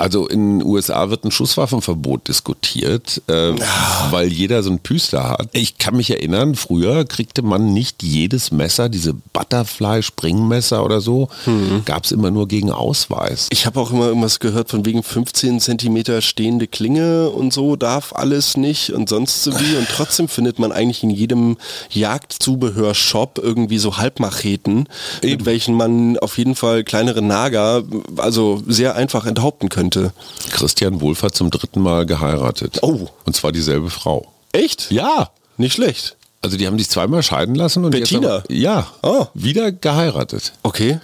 Also 0.00 0.26
in 0.26 0.60
den 0.60 0.66
USA 0.66 1.10
wird 1.10 1.24
ein 1.24 1.30
Schusswaffenverbot 1.30 2.26
diskutiert, 2.26 3.20
äh, 3.28 3.50
ja. 3.50 4.08
weil 4.08 4.28
jeder 4.28 4.62
so 4.62 4.70
ein 4.70 4.78
Püster 4.78 5.28
hat. 5.28 5.50
Ich 5.52 5.76
kann 5.76 5.94
mich 5.94 6.10
erinnern, 6.10 6.54
früher 6.54 7.04
kriegte 7.04 7.42
man 7.42 7.74
nicht 7.74 8.02
jedes 8.02 8.50
Messer, 8.50 8.88
diese 8.88 9.12
Butterfly-Springmesser 9.12 10.82
oder 10.82 11.02
so, 11.02 11.28
mhm. 11.44 11.82
gab 11.84 12.06
es 12.06 12.12
immer 12.12 12.30
nur 12.30 12.48
gegen 12.48 12.72
Ausweis. 12.72 13.48
Ich 13.50 13.66
habe 13.66 13.78
auch 13.78 13.90
immer 13.90 14.06
irgendwas 14.06 14.40
gehört 14.40 14.70
von 14.70 14.86
wegen 14.86 15.02
15 15.02 15.60
Zentimeter 15.60 16.22
stehende 16.22 16.66
Klinge 16.66 17.28
und 17.28 17.52
so 17.52 17.76
darf 17.76 18.14
alles 18.14 18.56
nicht 18.56 18.94
und 18.94 19.10
sonst 19.10 19.42
so 19.42 19.52
wie. 19.60 19.76
Und 19.76 19.86
trotzdem 19.86 20.28
findet 20.28 20.58
man 20.58 20.72
eigentlich 20.72 21.02
in 21.02 21.10
jedem 21.10 21.58
Jagdzubehörshop 21.90 23.38
irgendwie 23.42 23.78
so 23.78 23.98
Halbmacheten, 23.98 24.88
Eben. 25.20 25.32
mit 25.32 25.44
welchen 25.44 25.74
man 25.74 26.18
auf 26.20 26.38
jeden 26.38 26.54
Fall 26.54 26.84
kleinere 26.84 27.20
Nager, 27.20 27.82
also 28.16 28.62
sehr 28.66 28.96
einfach 28.96 29.26
enthaupten 29.26 29.68
könnte 29.68 29.89
könnte. 29.90 30.12
Christian 30.50 31.00
Wohlfahrt 31.00 31.34
zum 31.34 31.50
dritten 31.50 31.80
Mal 31.80 32.06
geheiratet. 32.06 32.78
Oh. 32.82 33.08
Und 33.24 33.36
zwar 33.36 33.52
dieselbe 33.52 33.90
Frau. 33.90 34.26
Echt? 34.52 34.90
Ja. 34.90 35.30
Nicht 35.56 35.74
schlecht. 35.74 36.16
Also 36.42 36.56
die 36.56 36.66
haben 36.66 36.78
sich 36.78 36.88
zweimal 36.88 37.22
scheiden 37.22 37.54
lassen 37.54 37.84
und 37.84 37.90
Bettina? 37.90 38.36
Aber, 38.36 38.44
ja, 38.52 38.86
oh. 39.02 39.26
wieder 39.34 39.72
geheiratet. 39.72 40.52
Okay. 40.62 41.00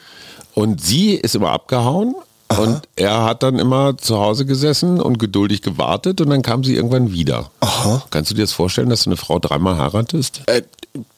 Und 0.54 0.80
sie 0.82 1.12
ist 1.12 1.34
immer 1.34 1.50
abgehauen 1.50 2.14
Aha. 2.48 2.62
und 2.62 2.82
er 2.96 3.24
hat 3.24 3.42
dann 3.42 3.58
immer 3.58 3.98
zu 3.98 4.18
Hause 4.18 4.46
gesessen 4.46 4.98
und 4.98 5.18
geduldig 5.18 5.60
gewartet 5.60 6.22
und 6.22 6.30
dann 6.30 6.40
kam 6.40 6.64
sie 6.64 6.74
irgendwann 6.74 7.12
wieder. 7.12 7.50
Aha. 7.60 8.02
Kannst 8.08 8.30
du 8.30 8.34
dir 8.34 8.42
das 8.42 8.52
vorstellen, 8.52 8.88
dass 8.88 9.04
du 9.04 9.10
eine 9.10 9.18
Frau 9.18 9.38
dreimal 9.38 9.76
heiratest? 9.76 10.40
Äh, 10.46 10.62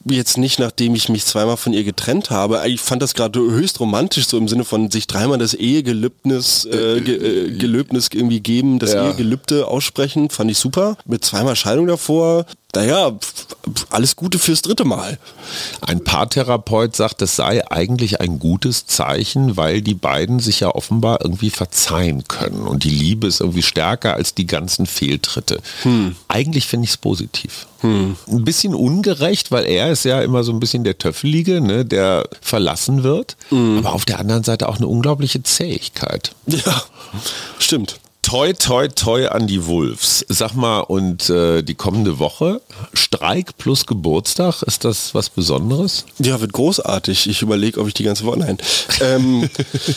jetzt 0.05 0.37
nicht, 0.37 0.59
nachdem 0.59 0.95
ich 0.95 1.09
mich 1.09 1.25
zweimal 1.25 1.57
von 1.57 1.73
ihr 1.73 1.83
getrennt 1.83 2.29
habe. 2.29 2.61
Ich 2.67 2.81
fand 2.81 3.01
das 3.01 3.13
gerade 3.13 3.39
höchst 3.39 3.79
romantisch, 3.79 4.27
so 4.27 4.37
im 4.37 4.47
Sinne 4.47 4.63
von 4.63 4.89
sich 4.91 5.07
dreimal 5.07 5.37
das 5.37 5.53
Ehegelübnis 5.53 6.65
äh, 6.65 7.01
ge, 7.01 7.15
äh, 7.15 7.57
Gelöbnis 7.57 8.09
irgendwie 8.11 8.39
geben, 8.39 8.79
das 8.79 8.93
ja. 8.93 9.09
Ehegelübde 9.09 9.67
aussprechen, 9.67 10.29
fand 10.29 10.51
ich 10.51 10.57
super. 10.57 10.97
Mit 11.05 11.25
zweimal 11.25 11.55
Scheidung 11.55 11.87
davor, 11.87 12.45
naja, 12.75 13.17
alles 13.89 14.15
Gute 14.15 14.37
fürs 14.37 14.61
dritte 14.61 14.85
Mal. 14.85 15.17
Ein 15.81 16.03
Paartherapeut 16.03 16.95
sagt, 16.95 17.21
es 17.23 17.35
sei 17.35 17.67
eigentlich 17.71 18.21
ein 18.21 18.37
gutes 18.37 18.85
Zeichen, 18.85 19.57
weil 19.57 19.81
die 19.81 19.95
beiden 19.95 20.39
sich 20.39 20.59
ja 20.59 20.69
offenbar 20.69 21.19
irgendwie 21.23 21.49
verzeihen 21.49 22.27
können 22.27 22.67
und 22.67 22.83
die 22.83 22.91
Liebe 22.91 23.25
ist 23.25 23.41
irgendwie 23.41 23.63
stärker 23.63 24.13
als 24.13 24.35
die 24.35 24.45
ganzen 24.45 24.85
Fehltritte. 24.85 25.61
Hm. 25.81 26.15
Eigentlich 26.27 26.67
finde 26.67 26.83
ich 26.85 26.91
es 26.91 26.97
positiv. 26.97 27.65
Hm. 27.81 28.17
Ein 28.27 28.43
bisschen 28.43 28.75
ungerecht, 28.75 29.51
weil 29.51 29.65
er 29.65 29.88
ist 29.89 30.05
ja 30.05 30.21
immer 30.21 30.43
so 30.43 30.51
ein 30.51 30.59
bisschen 30.59 30.83
der 30.83 30.97
Töffelige, 30.97 31.61
ne, 31.61 31.85
der 31.85 32.27
verlassen 32.41 33.03
wird. 33.03 33.37
Hm. 33.49 33.79
Aber 33.79 33.93
auf 33.93 34.05
der 34.05 34.19
anderen 34.19 34.43
Seite 34.43 34.69
auch 34.69 34.77
eine 34.77 34.87
unglaubliche 34.87 35.43
Zähigkeit. 35.43 36.31
Ja, 36.47 36.83
stimmt. 37.59 37.99
toi, 38.21 38.53
toi, 38.53 38.87
toi 38.87 39.27
an 39.27 39.47
die 39.47 39.65
Wolves. 39.65 40.23
Sag 40.29 40.53
mal, 40.53 40.81
und 40.81 41.29
äh, 41.29 41.63
die 41.63 41.73
kommende 41.73 42.19
Woche, 42.19 42.61
Streik 42.93 43.57
plus 43.57 43.87
Geburtstag, 43.87 44.61
ist 44.61 44.85
das 44.85 45.15
was 45.15 45.29
Besonderes? 45.29 46.05
Ja, 46.19 46.39
wird 46.39 46.53
großartig. 46.53 47.27
Ich 47.27 47.41
überlege, 47.41 47.79
ob 47.81 47.87
ich 47.87 47.95
die 47.95 48.03
ganze 48.03 48.25
Woche, 48.25 48.39
nein. 48.39 48.57
Ähm, 49.01 49.49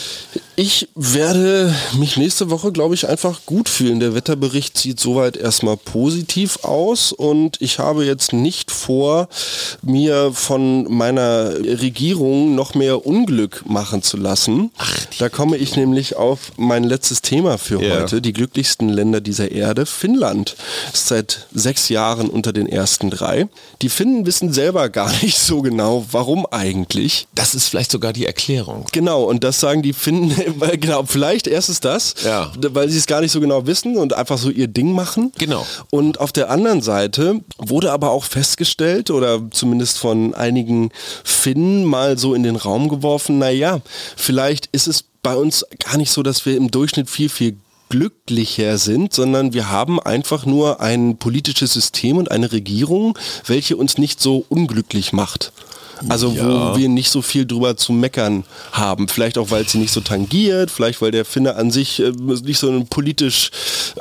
ich 0.55 0.89
werde 0.93 1.73
mich 1.97 2.17
nächste 2.17 2.49
Woche, 2.51 2.71
glaube 2.71 2.93
ich, 2.93 3.07
einfach 3.09 3.41
gut 3.45 3.69
fühlen. 3.69 3.99
Der 3.99 4.13
Wetterbericht 4.13 4.77
sieht 4.77 4.99
soweit 4.99 5.35
erstmal 5.35 5.77
positiv 5.77 6.63
aus 6.63 7.11
und 7.11 7.59
ich 7.59 7.79
habe 7.79 8.05
jetzt 8.05 8.33
nicht 8.33 8.69
vor, 8.69 9.29
mir 9.81 10.31
von 10.33 10.91
meiner 10.93 11.53
Regierung 11.57 12.53
noch 12.53 12.75
mehr 12.75 13.05
Unglück 13.05 13.63
machen 13.65 14.03
zu 14.03 14.17
lassen. 14.17 14.71
Ach, 14.77 15.05
da 15.17 15.29
komme 15.29 15.57
ich 15.57 15.75
nämlich 15.75 16.17
auf 16.17 16.51
mein 16.57 16.83
letztes 16.83 17.21
Thema 17.21 17.57
für 17.57 17.81
ja. 17.81 18.01
heute. 18.01 18.21
Die 18.21 18.33
glücklichsten 18.33 18.89
Länder 18.89 19.21
dieser 19.21 19.51
Erde. 19.51 19.87
Finnland 19.87 20.55
ist 20.93 21.07
seit 21.07 21.47
sechs 21.53 21.89
Jahren 21.89 22.29
unter 22.29 22.53
den 22.53 22.67
ersten 22.67 23.09
drei. 23.09 23.47
Die 23.81 23.89
Finnen 23.89 24.25
wissen 24.27 24.53
selber 24.53 24.89
gar 24.89 25.11
nicht 25.23 25.39
so 25.39 25.61
genau, 25.61 26.05
warum 26.11 26.45
eigentlich. 26.45 27.27
Das 27.33 27.55
ist 27.55 27.69
vielleicht 27.69 27.91
sogar 27.91 28.13
die 28.13 28.27
Erklärung. 28.27 28.85
Genau, 28.91 29.23
und 29.23 29.43
das 29.43 29.59
sagen 29.59 29.81
die 29.81 29.93
Finnen, 29.93 30.42
genau, 30.79 31.03
vielleicht 31.05 31.47
erst 31.47 31.69
ist 31.69 31.85
das, 31.85 32.15
ja. 32.23 32.51
weil 32.57 32.89
sie 32.89 32.97
es 32.97 33.07
gar 33.07 33.21
nicht 33.21 33.31
so 33.31 33.39
genau 33.39 33.65
wissen 33.67 33.97
und 33.97 34.13
einfach 34.13 34.37
so 34.37 34.49
ihr 34.49 34.67
Ding 34.67 34.93
machen. 34.93 35.31
Genau. 35.37 35.65
Und 35.89 36.19
auf 36.19 36.31
der 36.31 36.49
anderen 36.49 36.81
Seite 36.81 37.41
wurde 37.57 37.91
aber 37.91 38.11
auch 38.11 38.23
festgestellt 38.23 39.09
oder 39.09 39.41
zumindest 39.51 39.97
von 39.97 40.33
einigen 40.33 40.91
Finnen 41.23 41.85
mal 41.85 42.17
so 42.17 42.33
in 42.33 42.43
den 42.43 42.55
Raum 42.55 42.89
geworfen, 42.89 43.37
naja, 43.37 43.81
vielleicht 44.15 44.67
ist 44.71 44.87
es 44.87 45.05
bei 45.21 45.35
uns 45.35 45.65
gar 45.83 45.97
nicht 45.97 46.11
so, 46.11 46.21
dass 46.21 46.45
wir 46.45 46.57
im 46.57 46.69
Durchschnitt 46.69 47.09
viel, 47.09 47.29
viel 47.29 47.57
glücklicher 47.89 48.79
sind, 48.79 49.13
sondern 49.13 49.53
wir 49.53 49.69
haben 49.69 49.99
einfach 49.99 50.47
nur 50.47 50.81
ein 50.81 51.17
politisches 51.17 51.73
System 51.73 52.17
und 52.17 52.31
eine 52.31 52.51
Regierung, 52.51 53.17
welche 53.45 53.77
uns 53.77 53.99
nicht 53.99 54.19
so 54.19 54.45
unglücklich 54.49 55.13
macht. 55.13 55.53
Also 56.09 56.31
ja. 56.31 56.73
wo 56.73 56.77
wir 56.77 56.89
nicht 56.89 57.09
so 57.09 57.21
viel 57.21 57.45
drüber 57.45 57.77
zu 57.77 57.93
meckern 57.93 58.43
haben. 58.71 59.07
Vielleicht 59.07 59.37
auch, 59.37 59.51
weil 59.51 59.67
sie 59.67 59.77
nicht 59.77 59.93
so 59.93 60.01
tangiert, 60.01 60.71
vielleicht 60.71 61.01
weil 61.01 61.11
der 61.11 61.25
Finne 61.25 61.55
an 61.55 61.71
sich 61.71 61.99
äh, 61.99 62.11
nicht 62.11 62.59
so 62.59 62.69
ein 62.69 62.87
politisch 62.87 63.51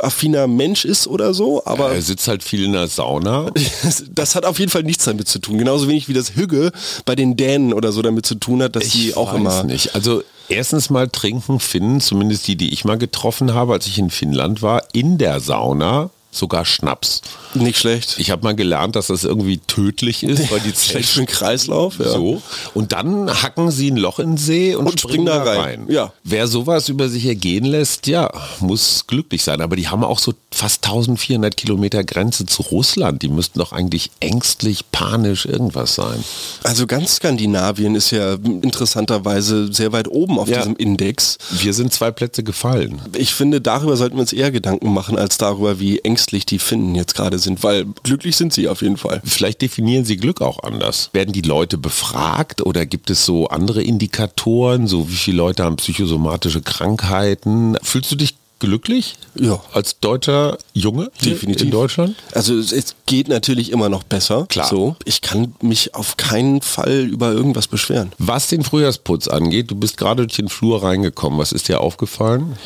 affiner 0.01 0.47
Mensch 0.47 0.85
ist 0.85 1.07
oder 1.07 1.35
so. 1.35 1.65
Aber 1.65 1.89
ja, 1.89 1.95
er 1.95 2.03
sitzt 2.03 2.29
halt 2.29 2.43
viel 2.43 2.65
in 2.65 2.73
der 2.73 2.89
Sauna. 2.89 3.51
das 4.15 4.35
hat 4.35 4.45
auf 4.45 4.59
jeden 4.59 4.71
Fall 4.71 4.83
nichts 4.83 5.05
damit 5.05 5.29
zu 5.29 5.39
tun. 5.39 5.59
Genauso 5.59 5.89
wenig 5.89 6.09
wie 6.09 6.15
das 6.15 6.35
Hügge 6.35 6.73
bei 7.05 7.15
den 7.15 7.37
Dänen 7.37 7.73
oder 7.73 7.93
so 7.93 8.03
damit 8.03 8.27
zu 8.27 8.35
tun 8.35 8.63
hat, 8.63 8.77
dass 8.77 8.85
ich 8.85 8.93
sie 8.93 9.15
auch 9.15 9.35
immer. 9.35 9.63
nicht. 9.65 9.95
Also 9.95 10.23
erstens 10.49 10.91
mal 10.91 11.09
trinken 11.09 11.61
Finnen, 11.61 12.01
zumindest 12.01 12.47
die, 12.47 12.57
die 12.57 12.73
ich 12.73 12.85
mal 12.85 12.99
getroffen 12.99 13.55
habe, 13.55 13.73
als 13.73 13.87
ich 13.87 13.99
in 13.99 14.11
Finnland 14.11 14.63
war, 14.63 14.83
in 14.93 15.19
der 15.19 15.41
Sauna 15.41 16.11
sogar 16.31 16.65
Schnaps. 16.65 17.23
Nicht 17.55 17.79
schlecht. 17.79 18.17
Ich 18.19 18.31
habe 18.31 18.43
mal 18.43 18.55
gelernt, 18.55 18.97
dass 18.97 19.09
das 19.09 19.25
irgendwie 19.25 19.59
tödlich 19.59 20.23
ist, 20.23 20.51
weil 20.51 20.61
die 20.61 20.73
Zellen 20.75 21.05
für 21.05 21.21
den 21.21 21.27
Kreislauf. 21.27 21.99
Ja. 21.99 22.11
So. 22.11 22.43
Und 22.75 22.93
dann 22.93 23.31
hacken 23.43 23.71
sie 23.71 23.91
ein 23.91 23.97
Loch 23.97 24.19
in 24.19 24.31
den 24.31 24.37
See 24.39 24.75
und, 24.75 24.87
und 24.87 25.01
springen, 25.01 25.27
da 25.27 25.43
rein. 25.43 25.61
rein. 25.61 25.87
Ja. 25.89 26.13
Wer 26.25 26.47
sowas 26.47 26.89
über 26.89 27.09
sich 27.09 27.27
ergehen 27.27 27.65
lässt, 27.65 28.07
ja, 28.07 28.31
muss 28.61 29.07
glücklich 29.07 29.45
sein. 29.45 29.61
Aber 29.61 29.77
die 29.77 29.89
haben 29.89 30.03
auch 30.05 30.19
so 30.19 30.35
fast 30.51 30.85
1400 30.85 31.57
Kilometer 31.57 32.03
Grenze 32.05 32.47
zu 32.47 32.63
Russland. 32.63 33.23
Die 33.23 33.29
müssten 33.29 33.59
doch 33.59 33.73
eigentlich 33.73 34.11
ängstlich, 34.21 34.91
panisch 34.91 35.47
irgendwas 35.47 35.95
sein. 35.95 36.25
Also 36.65 36.87
ganz 36.87 37.17
Skandinavien 37.17 37.95
ist 37.95 38.11
ja 38.11 38.35
interessanterweise 38.35 39.73
sehr 39.73 39.93
weit 39.93 40.09
oben 40.09 40.39
auf 40.39 40.49
ja. 40.49 40.59
diesem 40.59 40.77
Index. 40.77 41.39
Wir 41.51 41.75
sind 41.75 41.93
zwei 41.93 42.11
Plätze 42.11 42.43
gefallen. 42.43 43.03
Ich 43.17 43.35
finde, 43.35 43.61
darüber 43.61 43.97
sollten 43.97 44.17
wir 44.17 44.23
uns 44.23 44.33
eher 44.33 44.51
Gedanken 44.51 44.93
machen, 44.93 45.19
als 45.19 45.39
darüber, 45.39 45.79
wie 45.79 45.99
ängstlich 45.99 46.23
ängstlich 46.23 46.47
die 46.47 46.59
Finnen 46.59 46.95
jetzt 46.95 47.15
gerade 47.15 47.39
sind, 47.43 47.63
weil 47.63 47.87
glücklich 48.03 48.37
sind 48.37 48.53
sie 48.53 48.69
auf 48.69 48.83
jeden 48.83 48.97
Fall. 48.97 49.21
Vielleicht 49.25 49.61
definieren 49.63 50.05
sie 50.05 50.17
Glück 50.17 50.41
auch 50.41 50.63
anders. 50.63 51.11
Werden 51.13 51.33
die 51.33 51.43
Leute 51.43 51.79
befragt 51.79 52.63
oder 52.63 52.87
gibt 52.87 53.11
es 53.11 53.27
so 53.27 53.49
andere 53.49 53.83
Indikatoren, 53.83 54.87
so 54.87 55.09
wie 55.11 55.15
viele 55.15 55.37
Leute 55.37 55.65
haben 55.65 55.77
psychosomatische 55.77 56.63
Krankheiten? 56.63 57.77
Fühlst 57.83 58.11
du 58.11 58.17
dich 58.17 58.37
glücklich? 58.63 59.17
Ja. 59.35 59.61
Als 59.73 59.99
deutscher 59.99 60.57
Junge 60.73 61.11
Definitiv. 61.23 61.63
in 61.63 61.71
Deutschland? 61.73 62.17
Also 62.33 62.57
es 62.59 62.95
geht 63.07 63.29
natürlich 63.29 63.73
immer 63.73 63.89
noch 63.89 64.05
besser. 64.05 64.47
Klar. 64.49 64.69
So. 64.69 64.97
Ich 65.05 65.21
kann 65.21 65.55
mich 65.61 65.95
auf 65.95 66.17
keinen 66.17 66.63
Fall 66.63 67.01
über 67.01 67.33
irgendwas 67.33 67.67
beschweren. 67.67 68.13
Was 68.19 68.47
den 68.47 68.63
Frühjahrsputz 68.63 69.27
angeht, 69.27 69.71
du 69.71 69.75
bist 69.75 69.97
gerade 69.97 70.25
durch 70.27 70.37
den 70.37 70.49
Flur 70.49 70.83
reingekommen. 70.83 71.41
Was 71.41 71.53
ist 71.53 71.69
dir 71.69 71.81
aufgefallen? 71.81 72.57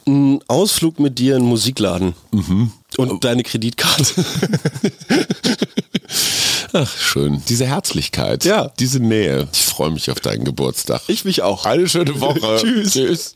Ein 0.05 0.39
Ausflug 0.47 0.99
mit 0.99 1.19
dir 1.19 1.35
in 1.35 1.43
den 1.43 1.49
Musikladen. 1.49 2.13
Mhm. 2.31 2.71
Und 2.97 3.23
deine 3.23 3.43
Kreditkarte. 3.43 4.05
Ach, 6.73 6.97
schön. 6.97 7.41
Diese 7.47 7.67
Herzlichkeit. 7.67 8.45
Ja. 8.45 8.71
Diese 8.79 8.99
Nähe. 8.99 9.47
Ich 9.53 9.65
freue 9.65 9.91
mich 9.91 10.09
auf 10.09 10.19
deinen 10.19 10.43
Geburtstag. 10.43 11.01
Ich 11.07 11.23
mich 11.23 11.43
auch. 11.43 11.65
Eine 11.65 11.87
schöne 11.87 12.19
Woche. 12.19 12.57
Tschüss. 12.61 12.93
Tschüss. 12.93 13.35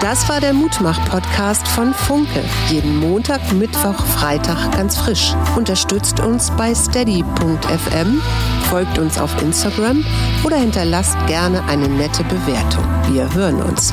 Das 0.00 0.28
war 0.28 0.40
der 0.40 0.54
Mutmach-Podcast 0.54 1.66
von 1.68 1.92
Funke. 1.92 2.42
Jeden 2.70 3.00
Montag, 3.00 3.52
Mittwoch, 3.52 3.98
Freitag 4.06 4.72
ganz 4.72 4.96
frisch. 4.96 5.34
Unterstützt 5.56 6.20
uns 6.20 6.50
bei 6.56 6.74
steady.fm, 6.74 8.22
folgt 8.70 8.98
uns 8.98 9.18
auf 9.18 9.42
Instagram 9.42 10.04
oder 10.44 10.56
hinterlasst 10.56 11.16
gerne 11.26 11.62
eine 11.64 11.88
nette 11.88 12.22
Bewertung. 12.24 12.84
Wir 13.10 13.32
hören 13.34 13.60
uns. 13.60 13.92